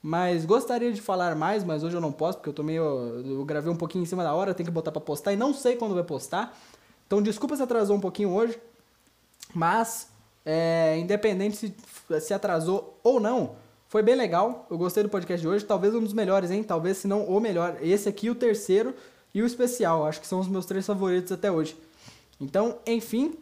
Mas 0.03 0.44
gostaria 0.44 0.92
de 0.92 1.01
falar 1.01 1.35
mais, 1.35 1.64
mas 1.64 1.83
hoje 1.83 1.97
eu 1.97 2.01
não 2.01 2.12
posso, 2.12 2.38
porque 2.38 2.49
eu 2.49 2.55
tô 2.55 2.62
meio. 2.62 2.83
Eu 2.83 3.44
gravei 3.44 3.71
um 3.71 3.77
pouquinho 3.77 4.03
em 4.03 4.07
cima 4.07 4.23
da 4.23 4.33
hora, 4.33 4.55
tenho 4.55 4.66
que 4.66 4.73
botar 4.73 4.92
pra 4.92 5.01
postar 5.01 5.33
e 5.33 5.37
não 5.37 5.53
sei 5.53 5.77
quando 5.77 5.94
vai 5.94 6.05
postar. 6.05 6.57
Então 7.07 7.21
desculpa 7.21 7.57
se 7.57 7.62
atrasou 7.62 7.97
um 7.97 8.01
pouquinho 8.01 8.31
hoje. 8.31 8.59
Mas, 9.55 10.09
é, 10.45 10.99
independente 10.99 11.57
se, 11.57 11.75
se 12.21 12.35
atrasou 12.35 12.99
ou 13.03 13.19
não, 13.19 13.57
foi 13.89 14.03
bem 14.03 14.15
legal. 14.15 14.67
Eu 14.71 14.77
gostei 14.77 15.03
do 15.03 15.09
podcast 15.09 15.41
de 15.41 15.49
hoje. 15.49 15.65
Talvez 15.65 15.95
um 15.95 16.01
dos 16.01 16.13
melhores, 16.13 16.51
hein? 16.51 16.63
Talvez, 16.63 16.99
se 16.99 17.09
não 17.09 17.25
o 17.25 17.41
melhor. 17.41 17.79
Esse 17.81 18.09
aqui, 18.09 18.29
o 18.29 18.35
terceiro 18.35 18.95
e 19.35 19.43
o 19.43 19.47
especial. 19.47 20.07
Acho 20.07 20.21
que 20.21 20.27
são 20.27 20.41
os 20.41 20.49
meus 20.49 20.67
três 20.67 20.87
favoritos 20.87 21.33
até 21.33 21.51
hoje. 21.51 21.77
Então, 22.41 22.79
enfim, 22.87 23.35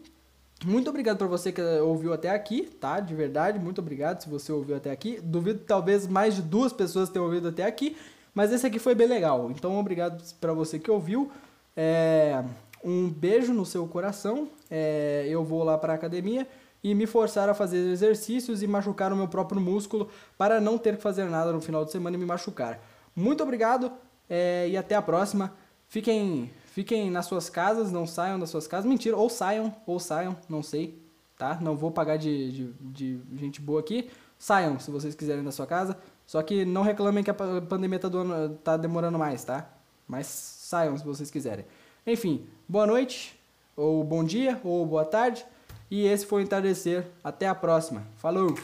muito 0.64 0.88
obrigado 0.88 1.18
para 1.18 1.26
você 1.26 1.52
que 1.52 1.60
ouviu 1.60 2.12
até 2.12 2.30
aqui, 2.30 2.62
tá? 2.80 2.98
De 3.00 3.14
verdade, 3.14 3.58
muito 3.58 3.80
obrigado 3.80 4.22
se 4.22 4.28
você 4.28 4.50
ouviu 4.52 4.76
até 4.76 4.90
aqui. 4.90 5.20
Duvido 5.22 5.58
que 5.58 5.66
talvez 5.66 6.06
mais 6.06 6.34
de 6.34 6.42
duas 6.42 6.72
pessoas 6.72 7.10
tenham 7.10 7.26
ouvido 7.26 7.48
até 7.48 7.64
aqui, 7.64 7.96
mas 8.34 8.52
esse 8.52 8.66
aqui 8.66 8.78
foi 8.78 8.94
bem 8.94 9.06
legal. 9.06 9.50
Então, 9.50 9.78
obrigado 9.78 10.22
para 10.40 10.52
você 10.52 10.78
que 10.78 10.90
ouviu. 10.90 11.30
É, 11.76 12.42
um 12.86 13.10
beijo 13.10 13.52
no 13.52 13.66
seu 13.66 13.86
coração. 13.86 14.48
É, 14.70 15.26
eu 15.28 15.44
vou 15.44 15.62
lá 15.62 15.76
para 15.76 15.92
a 15.92 15.96
academia 15.96 16.46
e 16.82 16.94
me 16.94 17.06
forçar 17.06 17.48
a 17.48 17.54
fazer 17.54 17.78
exercícios 17.90 18.62
e 18.62 18.66
machucar 18.66 19.12
o 19.12 19.16
meu 19.16 19.28
próprio 19.28 19.60
músculo 19.60 20.08
para 20.38 20.60
não 20.60 20.78
ter 20.78 20.96
que 20.96 21.02
fazer 21.02 21.24
nada 21.24 21.52
no 21.52 21.60
final 21.60 21.84
de 21.84 21.92
semana 21.92 22.16
e 22.16 22.18
me 22.18 22.24
machucar. 22.24 22.80
Muito 23.14 23.42
obrigado 23.42 23.92
é, 24.30 24.68
e 24.68 24.76
até 24.76 24.94
a 24.94 25.02
próxima. 25.02 25.52
Fiquem 25.88 26.50
Fiquem 26.76 27.10
nas 27.10 27.24
suas 27.24 27.48
casas, 27.48 27.90
não 27.90 28.06
saiam 28.06 28.38
das 28.38 28.50
suas 28.50 28.66
casas. 28.66 28.84
Mentira, 28.84 29.16
ou 29.16 29.30
saiam, 29.30 29.74
ou 29.86 29.98
saiam, 29.98 30.36
não 30.46 30.62
sei, 30.62 31.02
tá? 31.38 31.58
Não 31.58 31.74
vou 31.74 31.90
pagar 31.90 32.18
de, 32.18 32.52
de, 32.52 33.16
de 33.16 33.38
gente 33.38 33.62
boa 33.62 33.80
aqui. 33.80 34.10
Saiam, 34.38 34.78
se 34.78 34.90
vocês 34.90 35.14
quiserem 35.14 35.42
da 35.42 35.50
sua 35.50 35.66
casa. 35.66 35.96
Só 36.26 36.42
que 36.42 36.66
não 36.66 36.82
reclamem 36.82 37.24
que 37.24 37.30
a 37.30 37.34
pandemia 37.34 37.98
tá, 37.98 38.08
do, 38.08 38.50
tá 38.62 38.76
demorando 38.76 39.18
mais, 39.18 39.42
tá? 39.42 39.70
Mas 40.06 40.26
saiam 40.26 40.98
se 40.98 41.02
vocês 41.02 41.30
quiserem. 41.30 41.64
Enfim, 42.06 42.46
boa 42.68 42.86
noite, 42.86 43.36
ou 43.76 44.04
bom 44.04 44.22
dia, 44.22 44.60
ou 44.62 44.86
boa 44.86 45.04
tarde. 45.04 45.44
E 45.90 46.06
esse 46.06 46.24
foi 46.24 46.42
o 46.42 46.44
Entardecer. 46.44 47.04
Até 47.22 47.48
a 47.48 47.54
próxima. 47.54 48.06
Falou! 48.16 48.54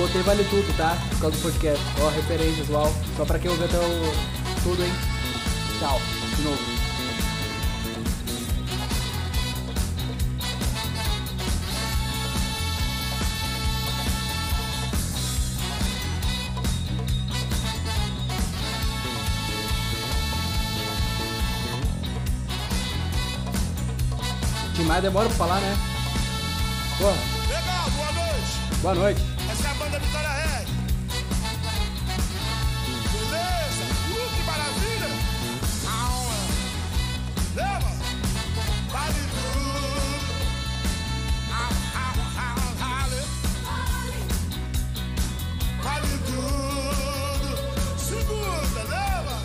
Botei 0.00 0.22
vale 0.22 0.42
tudo, 0.44 0.76
tá? 0.78 0.96
Por 1.10 1.20
causa 1.20 1.36
do 1.36 1.42
podcast. 1.42 1.84
Ó, 2.00 2.08
referências, 2.08 2.68
uau. 2.70 2.90
Só 3.16 3.24
pra 3.26 3.38
quem 3.38 3.50
ouviu 3.50 3.66
até 3.66 3.76
o 3.76 4.62
tudo, 4.62 4.82
hein? 4.82 4.92
Tchau. 5.78 6.00
De 6.36 6.42
novo. 6.42 6.58
Demais 24.74 25.02
demora 25.02 25.28
pra 25.28 25.36
falar, 25.36 25.60
né? 25.60 25.76
Porra. 26.96 27.12
Legal, 27.48 27.90
boa 27.90 28.12
noite. 28.12 28.80
Boa 28.80 28.94
noite. 28.94 29.39
Essa 29.50 29.66
é 29.66 29.70
a 29.70 29.74
banda 29.74 29.98
Vitória 29.98 30.28
Red. 30.28 30.66
Beleza? 33.12 33.84
Uh, 34.10 34.28
que 34.36 34.42
maravilha. 34.44 35.10
Leva. 37.56 37.92
Vale 38.92 39.22
tudo. 39.34 40.32
Au, 41.50 41.70
au, 42.00 42.14
au, 42.46 42.58
vale. 42.78 43.20
Vale 45.82 46.12
tudo. 46.26 47.50
Segunda, 47.98 48.82
leva. 48.84 49.36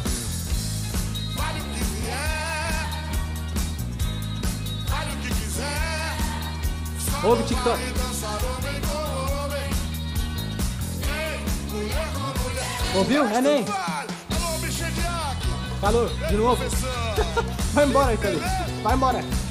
Vale 1.35 1.59
o 1.61 1.63
que 1.73 1.83
vier. 1.83 2.85
Vale 4.87 5.11
o 5.11 5.17
que 5.17 5.29
quiser. 5.33 6.13
Ouve, 7.23 7.43
TikTok. 7.43 7.79
Ouviu? 12.95 13.25
É 13.25 13.41
nem. 13.41 13.63
Vale. 13.63 14.07
Alô, 14.31 14.57
Michel 14.59 14.89
Diaco. 14.91 15.79
Falou, 15.81 16.09
de 16.09 16.35
novo. 16.37 16.63
Vai 17.73 17.85
embora, 17.85 18.13
Italy. 18.13 18.39
Vai 18.81 18.95
embora. 18.95 19.44